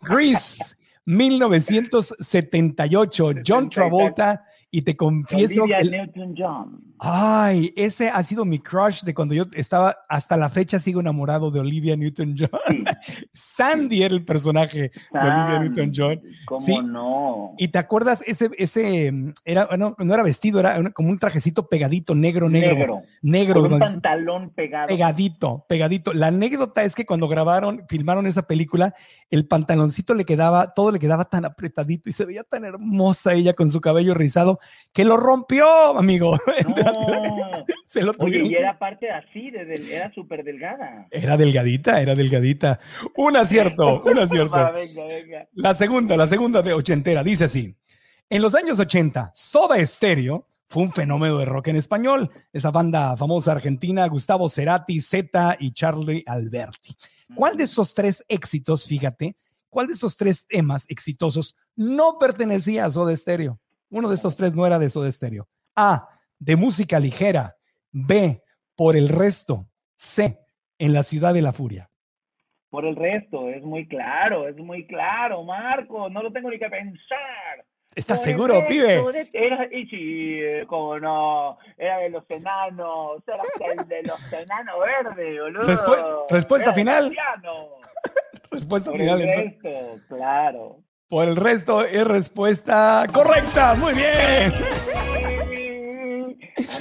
[0.03, 3.33] Gris, 1978.
[3.45, 4.45] John Travolta
[4.75, 5.85] y te confieso Olivia que...
[5.85, 6.85] Newton John.
[6.99, 11.51] Ay, ese ha sido mi crush de cuando yo estaba, hasta la fecha sigo enamorado
[11.51, 12.49] de Olivia Newton-John.
[13.33, 16.23] Sandy era el personaje de Olivia Newton-John.
[16.47, 17.55] ¿Cómo no?
[17.59, 19.13] Y te acuerdas, ese, ese,
[19.45, 22.75] era, no, no era vestido, era como un trajecito pegadito, negro, negro.
[22.75, 22.99] Negro.
[23.23, 24.89] negro Con un pantalón pegado.
[24.89, 26.15] Pegadito, pegadito.
[26.15, 28.95] La anécdota es que cuando grabaron, filmaron esa película,
[29.31, 33.53] el pantaloncito le quedaba, todo le quedaba tan apretadito y se veía tan hermosa ella
[33.53, 34.59] con su cabello rizado
[34.95, 35.67] que lo rompió,
[35.99, 36.39] amigo.
[37.87, 41.09] se lo Oye, y era parte así, de era súper delgada.
[41.11, 42.79] Era delgadita, era delgadita.
[43.17, 44.57] Un acierto, un acierto.
[45.53, 47.77] La segunda, la segunda de ochentera, dice así.
[48.31, 52.31] En los años 80, Soda Stereo fue un fenómeno de rock en español.
[52.53, 56.97] Esa banda famosa argentina, Gustavo Cerati, Zeta y Charlie Alberti.
[57.35, 59.37] ¿Cuál de esos tres éxitos, fíjate,
[59.69, 63.61] cuál de esos tres temas exitosos no pertenecía a Soda Stereo?
[63.95, 65.47] Uno de estos tres no era de Soda Stereo.
[65.77, 66.09] A,
[66.41, 67.55] de música ligera.
[67.93, 68.43] B,
[68.75, 69.69] por el resto.
[69.95, 70.37] C,
[70.79, 71.89] en la ciudad de la furia.
[72.71, 76.69] Por el resto, es muy claro, es muy claro, Marco, no lo tengo ni que
[76.69, 77.65] pensar.
[77.95, 79.01] ¿Estás seguro, pibe?
[79.33, 86.27] era, como no, era de los enanos, era el de los enanos verdes, boludo.
[86.29, 87.15] respuesta final.
[88.51, 89.21] respuesta Por final.
[89.21, 90.83] El resto, claro.
[91.09, 93.75] Por el resto es respuesta correcta.
[93.75, 94.53] Muy bien.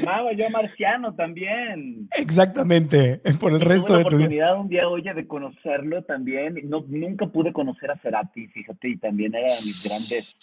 [0.01, 2.07] Amaba yo a Marciano también.
[2.17, 4.17] Exactamente, por el resto Tuve la de tu vida.
[4.17, 6.55] oportunidad un día, oye, de conocerlo también.
[6.65, 10.35] No, nunca pude conocer a Cerati, fíjate, y también era de mis grandes,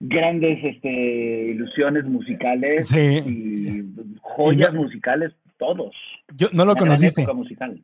[0.00, 3.22] grandes este, ilusiones musicales Sí.
[3.24, 3.82] y
[4.20, 5.32] joyas Y no- musicales,
[5.62, 5.94] todos.
[6.34, 7.26] Yo no lo Una conociste.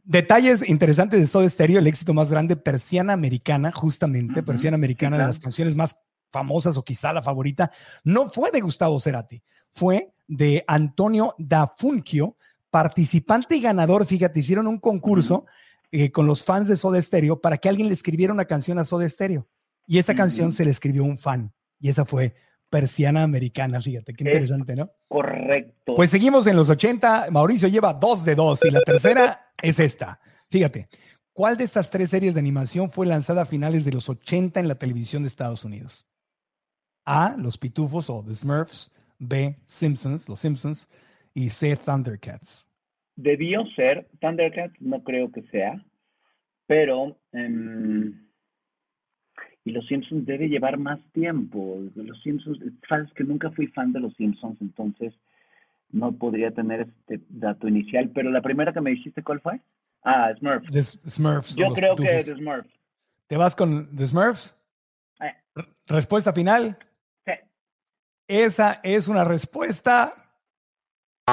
[0.05, 5.21] Detalles interesantes de Soda Stereo, el éxito más grande, Persiana Americana, justamente, Persiana Americana, sí,
[5.21, 5.97] de las canciones más
[6.31, 7.71] famosas o quizá la favorita,
[8.05, 12.37] no fue de Gustavo Cerati, fue de Antonio da Funchio,
[12.71, 15.47] participante y ganador, fíjate, hicieron un concurso
[15.91, 18.85] eh, con los fans de Soda Stereo para que alguien le escribiera una canción a
[18.85, 19.47] Soda Stereo.
[19.87, 21.51] Y esa canción se le escribió un fan,
[21.81, 22.35] y esa fue
[22.71, 24.91] Persiana Americana, fíjate, qué Es- interesante, ¿no?
[25.09, 25.95] Correcto.
[25.95, 27.29] Pues seguimos en los 80.
[27.31, 30.21] Mauricio lleva dos de dos y la tercera es esta.
[30.51, 30.89] Fíjate,
[31.33, 34.69] ¿cuál de estas tres series de animación fue lanzada a finales de los 80 en
[34.69, 36.07] la televisión de Estados Unidos?
[37.05, 37.37] A.
[37.39, 38.95] Los Pitufos o The Smurfs.
[39.19, 39.57] B.
[39.65, 40.89] Simpsons, Los Simpsons.
[41.35, 41.75] Y C.
[41.77, 42.67] Thundercats.
[43.17, 45.85] Debió ser, Thundercats no creo que sea,
[46.67, 48.28] pero em,
[49.69, 51.79] y los Simpsons debe llevar más tiempo.
[51.95, 52.59] Los Simpsons,
[52.89, 55.13] sabes que nunca fui fan de los Simpsons, entonces
[55.91, 59.61] no podría tener este dato inicial, pero la primera que me dijiste, ¿cuál fue?
[60.03, 60.71] Ah, Smurfs.
[60.71, 61.55] The Smurfs.
[61.55, 62.05] Yo creo que.
[62.05, 62.71] The Smurfs.
[63.27, 64.59] ¿Te vas con The Smurfs?
[65.21, 65.35] Eh,
[65.87, 66.79] Respuesta final.
[67.27, 67.33] sí.
[68.27, 70.28] Esa es una respuesta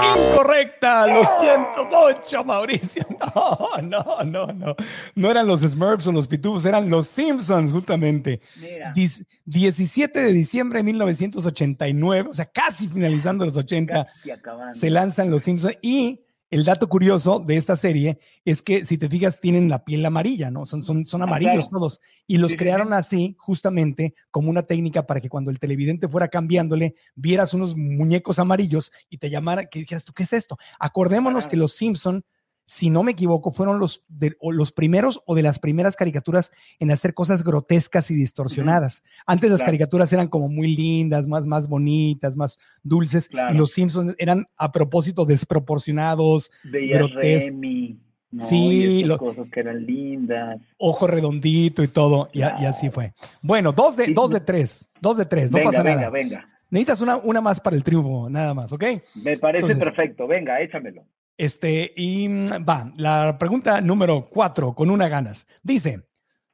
[0.03, 1.07] incorrecta.
[1.07, 3.05] Lo siento mucho, Mauricio.
[3.35, 4.75] No, no, no, no.
[5.15, 8.39] No eran los Smurfs o los Pitufos, eran los Simpsons, justamente.
[8.59, 14.73] Mira, Dis- 17 de diciembre de 1989, o sea, casi finalizando los 80, casi acabando.
[14.73, 15.77] se lanzan los Simpsons.
[15.81, 16.21] Y
[16.55, 20.49] el dato curioso de esta serie es que, si te fijas, tienen la piel amarilla,
[20.51, 20.65] ¿no?
[20.65, 21.69] Son, son, son Ah, amarillos claro.
[21.79, 21.99] todos.
[22.27, 22.93] Y los Sí, crearon sí.
[22.93, 28.39] así, justamente, como una técnica para que cuando el televidente fuera cambiándole, vieras unos muñecos
[28.39, 30.57] amarillos y te llamara, que dijeras tú, ¿qué es esto?
[30.79, 32.23] Acordémonos que los Simpson
[32.67, 36.51] si no me equivoco, fueron los, de- o los primeros o de las primeras caricaturas
[36.79, 39.03] en hacer cosas grotescas y distorsionadas.
[39.27, 39.67] Antes las Claro.
[39.67, 43.53] caricaturas eran como muy lindas, más, más bonitas, más dulces, Claro.
[43.53, 47.49] y los Simpsons eran a propósito desproporcionados, Veías grotesco.
[47.51, 47.99] Remy,
[48.31, 48.43] ¿no?
[48.43, 50.59] Sí, lo- cosas que eran lindas.
[50.77, 53.13] ojo redondito y todo, y, así fue.
[53.41, 55.95] Bueno, dos de, Sí, dos no- de tres, dos de tres, no venga, pasa venga,
[55.97, 56.09] nada.
[56.09, 56.49] venga.
[56.71, 58.83] Necesitas una, una más para el triunfo, nada más, ¿ok?
[59.23, 60.27] Me parece Entonces- perfecto.
[60.27, 61.03] Venga, échamelo.
[61.37, 65.47] Este, y mm, va, la pregunta número cuatro, con una ganas.
[65.63, 66.07] Dice,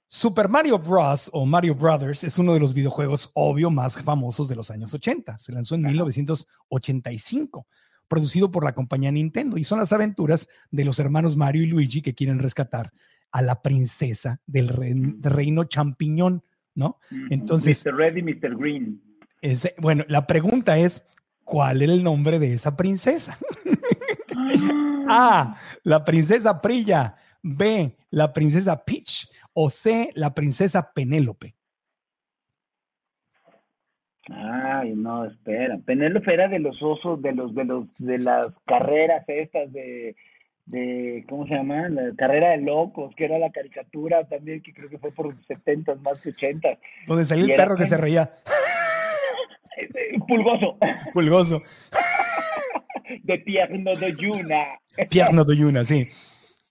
[0.08, 1.30] Super Mario Bros.
[1.34, 5.38] o Mario Brothers es uno de los videojuegos obvio más famosos de los años 80.
[5.38, 7.68] Se lanzó en 1985,
[8.08, 12.02] producido por la compañía Nintendo y son las aventuras de los hermanos Mario y Luigi
[12.02, 12.92] que quieren rescatar
[13.32, 16.44] a la princesa del re- reino champiñón,
[16.76, 17.00] ¿no?
[17.30, 17.96] Entonces- Mr.
[17.96, 18.58] Red y Mr.
[18.58, 19.02] Green.
[19.42, 21.06] Ese- bueno, la pregunta es,
[21.46, 23.38] ¿cuál era el nombre de esa princesa?
[25.10, 27.16] A, la princesa Prilla.
[27.44, 29.30] B, la princesa Peach.
[29.54, 31.56] O C, la princesa Penélope.
[34.30, 35.78] Ay, no, espera.
[35.86, 40.16] Penélope era de los osos, de los, de los, de las carreras estas de,
[40.68, 41.90] de, ¿cómo se llama?
[41.90, 45.96] La carrera de locos, que era la caricatura también, que creo que fue por 70
[45.96, 46.78] más que 80.
[47.08, 48.32] Donde salió el perro que se reía.
[50.28, 50.78] Pulgoso.
[51.14, 51.62] Pulgoso.
[53.24, 54.80] De Pierno de Yuna.
[55.10, 56.08] Pierno de Yuna, sí.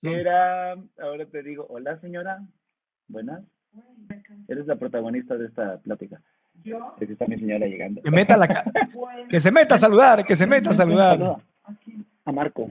[0.02, 2.40] Era, ahora te digo, hola señora,
[3.08, 3.42] buenas.
[4.48, 6.20] Eres la protagonista de esta plática.
[6.62, 6.94] Yo.
[6.96, 8.02] Aquí está mi señora llegando.
[8.02, 8.64] Que meta la ca-
[9.28, 11.18] que se meta a saludar, que se meta a saludar.
[11.18, 11.36] Saluda.
[12.24, 12.70] A Marco.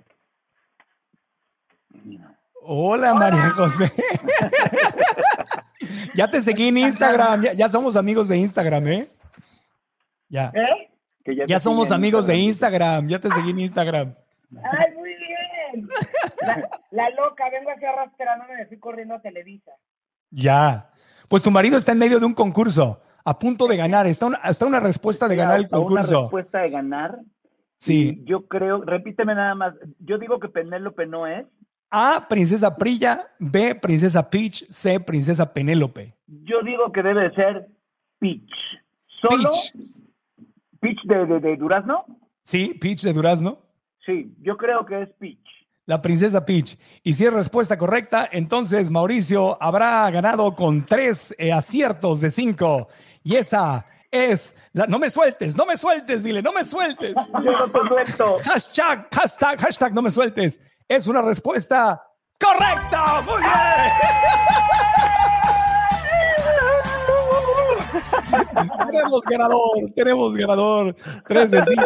[2.62, 3.92] Hola, María José.
[6.16, 9.08] ya te seguí en Instagram, ya, ya somos amigos de Instagram, ¿eh?
[10.28, 10.52] Ya.
[10.54, 10.89] ¿Eh?
[11.36, 14.16] Que Ya somos amigos de Instagram, ya te seguí en Instagram.
[14.56, 15.88] ¡Ay, muy bien!
[16.42, 19.72] La, la loca, vengo aquí arrastrándome, me fui corriendo a Televisa.
[20.32, 20.90] Ya.
[21.28, 24.08] Pues tu marido está en medio de un concurso, a punto de ganar.
[24.08, 26.22] Está una, está una respuesta de ganar el A Una concurso.
[26.24, 27.20] respuesta de ganar.
[27.78, 28.24] Sí.
[28.26, 29.74] Yo creo, repíteme nada más.
[30.00, 31.46] Yo digo que Penélope no es.
[31.92, 33.28] A, princesa Prilla.
[33.40, 34.66] B, princesa Peach.
[34.70, 36.16] C, princesa Penélope.
[36.28, 37.68] Yo digo que debe de ser
[38.20, 38.52] Peach.
[39.22, 39.74] Solo Peach.
[40.80, 42.06] Peach, de, de, de Durazno.
[42.42, 43.60] Sí, Peach de Durazno.
[44.06, 45.40] Sí, yo creo que es Peach.
[45.86, 46.78] La princesa Peach.
[47.04, 52.90] Y si es respuesta correcta, entonces Mauricio habrá ganado con tres eh, aciertos de cinco.
[53.24, 54.86] Y esa es la.
[54.86, 57.16] No me sueltes, no me sueltes, dile, no me sueltes.
[57.44, 58.38] Yo no te suelto.
[58.46, 60.62] Hashtag, hashtag, hashtag, no me sueltes.
[60.88, 62.04] Es una respuesta
[62.40, 63.22] correcta.
[63.22, 63.52] Muy bien.
[68.30, 70.96] tenemos ganador, tenemos ganador.
[71.28, 71.86] 3 de 5.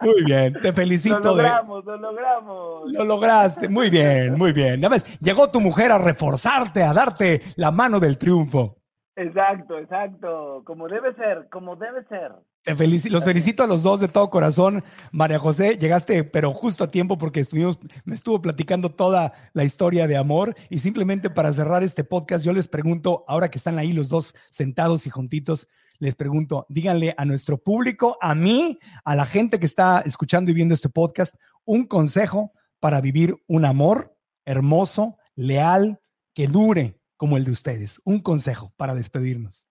[0.00, 1.18] Muy bien, te felicito.
[1.18, 2.92] Lo logramos, lo logramos.
[2.92, 4.80] Lo lograste, muy bien, muy bien.
[4.80, 8.83] Ya ves, llegó tu mujer a reforzarte, a darte la mano del triunfo.
[9.16, 10.62] Exacto, exacto.
[10.64, 12.32] Como debe ser, como debe ser.
[12.62, 14.82] Te felicito, los felicito a los dos de todo corazón.
[15.12, 20.08] María José, llegaste, pero justo a tiempo porque estuvimos, me estuvo platicando toda la historia
[20.08, 20.56] de amor.
[20.68, 24.34] Y simplemente para cerrar este podcast, yo les pregunto, ahora que están ahí los dos
[24.50, 25.68] sentados y juntitos,
[26.00, 30.54] les pregunto, díganle a nuestro público, a mí, a la gente que está escuchando y
[30.54, 36.00] viendo este podcast, un consejo para vivir un amor hermoso, leal,
[36.34, 38.02] que dure como el de ustedes.
[38.04, 39.66] Un consejo para despedirnos.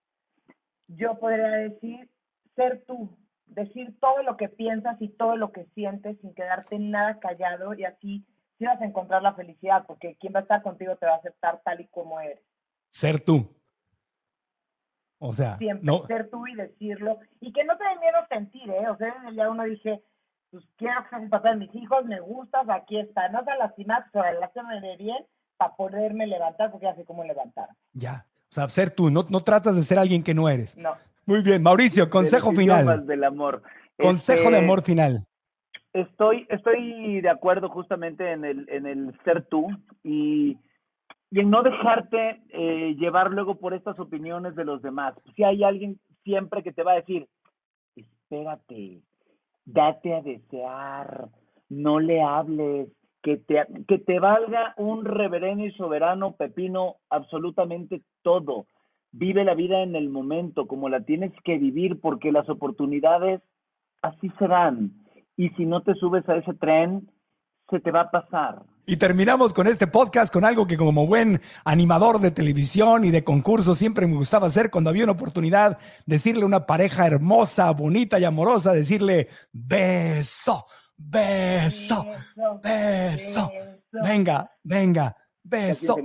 [0.88, 2.10] Yo podría decir,
[2.56, 7.20] ser tú, decir todo lo que piensas y todo lo que sientes sin quedarte nada
[7.20, 8.26] callado y así
[8.58, 11.18] sí vas a encontrar la felicidad, porque quien va a estar contigo te va a
[11.18, 12.40] aceptar tal y como eres.
[12.90, 13.48] Ser tú.
[15.20, 17.20] O sea, Siempre no, ser tú y decirlo.
[17.38, 18.88] Y que no te dé miedo sentir, ¿eh?
[18.90, 20.02] O sea, en el día uno dije,
[20.50, 23.28] pues quiero ser un papá de mis hijos, me gustas, aquí está.
[23.28, 25.24] No te lastimas, pero relájame de bien
[25.64, 27.68] para poderme levantar, porque ya sé cómo levantar.
[27.92, 28.26] ya.
[28.50, 30.76] O sea, ser tú, no, no tratas de ser alguien que no eres.
[30.76, 30.92] No.
[31.26, 33.04] Muy bien, Mauricio, consejo De final.
[33.04, 33.62] del amor.
[33.98, 35.26] Consejo de Este, amor final.
[35.92, 39.66] Estoy, estoy de acuerdo justamente en el, en el ser tú
[40.04, 40.56] y,
[41.32, 45.14] y en no dejarte eh, llevar luego por estas opiniones de los demás.
[45.34, 47.26] Si hay alguien siempre que te va a decir,
[47.96, 49.00] espérate,
[49.64, 51.28] date a desear,
[51.68, 52.88] no le hables,
[53.24, 58.66] que te, que te valga un reverendo y soberano pepino absolutamente todo.
[59.12, 63.40] Vive la vida en el momento, como la tienes que vivir, porque las oportunidades
[64.02, 64.92] así serán.
[65.38, 67.10] Y si no te subes a ese tren,
[67.70, 68.62] se te va a pasar.
[68.84, 73.24] Y terminamos con este podcast con algo que como buen animador de televisión y de
[73.24, 78.18] concursos siempre me gustaba hacer cuando había una oportunidad, decirle a una pareja hermosa, bonita
[78.18, 80.66] y amorosa, decirle beso,
[80.96, 82.06] beso,
[82.62, 83.50] beso.
[83.92, 85.96] Venga, venga, beso.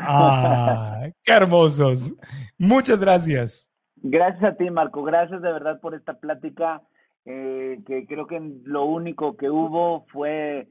[0.00, 2.14] Ah, qué hermosos.
[2.58, 3.70] Muchas gracias.
[3.96, 5.02] Gracias a ti, Marco.
[5.02, 6.82] Gracias de verdad por esta plática,
[7.24, 10.68] eh, que creo que lo único que hubo fue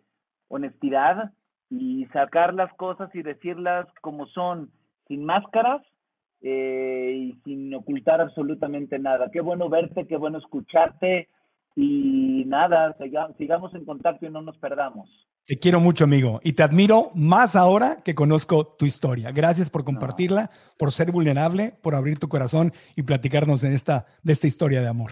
[0.50, 1.32] honestidad
[1.70, 4.72] y sacar las cosas y decirlas como son,
[5.08, 5.82] sin máscaras
[6.42, 9.30] eh, y sin ocultar absolutamente nada.
[9.32, 11.30] Qué bueno verte, qué bueno escucharte
[11.80, 15.08] y nada, siga- sigamos en contacto y no nos perdamos.
[15.46, 19.32] Te quiero mucho, amigo, y te admiro más ahora que conozco tu historia.
[19.32, 24.34] Gracias por compartirla, por ser vulnerable, por abrir tu corazón y platicarnos en esta, de
[24.34, 25.12] esta historia de amor.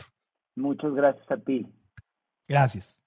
[0.55, 1.66] Muchas gracias a ti.
[2.47, 3.05] Gracias.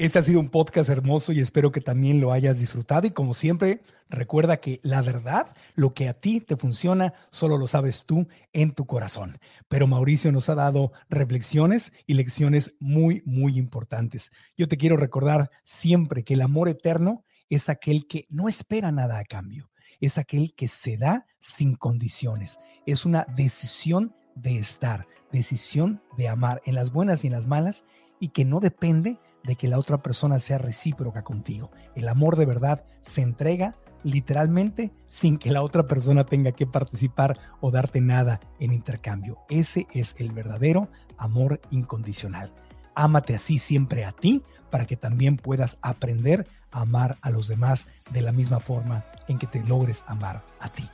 [0.00, 3.06] Este ha sido un podcast hermoso y espero que también lo hayas disfrutado.
[3.06, 7.66] Y como siempre, recuerda que la verdad, lo que a ti te funciona, solo lo
[7.66, 9.38] sabes tú en tu corazón.
[9.68, 14.32] Pero Mauricio nos ha dado reflexiones y lecciones muy, muy importantes.
[14.56, 19.18] Yo te quiero recordar siempre que el amor eterno es aquel que no espera nada
[19.18, 19.68] a cambio.
[20.00, 22.58] Es aquel que se da sin condiciones.
[22.86, 27.84] Es una decisión de estar, decisión de amar en las buenas y en las malas
[28.18, 29.18] y que no depende de
[29.56, 31.70] que la otra persona sea recíproca contigo.
[31.94, 37.38] El amor de verdad se entrega literalmente sin que la otra persona tenga que participar
[37.60, 39.38] o darte nada en intercambio.
[39.48, 40.88] Ese es el verdadero
[41.18, 42.52] amor incondicional.
[42.94, 47.88] Ámate así siempre a ti para que también puedas aprender a amar a los demás
[48.12, 50.88] de la misma forma en que te logres amar a ti.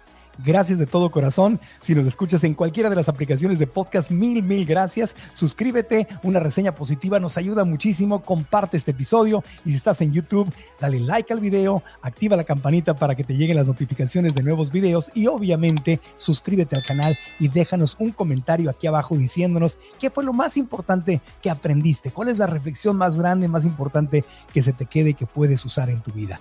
[0.45, 1.61] Gracias de todo corazón.
[1.81, 5.17] Si nos escuchas en cualquiera de las aplicaciones de podcast, mil, mil gracias.
[5.33, 8.23] Suscríbete, una reseña positiva nos ayuda muchísimo.
[8.23, 12.95] Comparte este episodio y si estás en YouTube, dale like al video, activa la campanita
[12.95, 17.49] para que te lleguen las notificaciones de nuevos videos y obviamente suscríbete al canal y
[17.49, 22.39] déjanos un comentario aquí abajo diciéndonos qué fue lo más importante que aprendiste, cuál es
[22.39, 26.03] la reflexión más grande, más importante que se te quede y que puedes usar en
[26.03, 26.41] tu vida.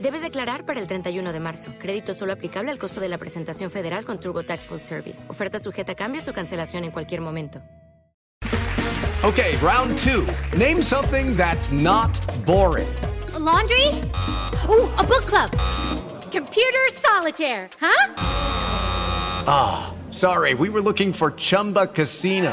[0.00, 1.72] Debes declarar para el 31 de marzo.
[1.78, 5.24] Crédito solo aplicable al costo de la presentación federal con TurboTax Full Service.
[5.30, 7.62] Oferta sujeta a cambios o cancelación en cualquier momento.
[9.24, 10.26] Okay, round two.
[10.58, 12.12] Name something that's not
[12.44, 12.88] boring.
[13.34, 13.88] A laundry?
[14.68, 15.50] Ooh, a book club.
[16.30, 18.14] Computer solitaire, huh?
[19.46, 20.52] Ah, oh, sorry.
[20.52, 22.52] We were looking for Chumba Casino.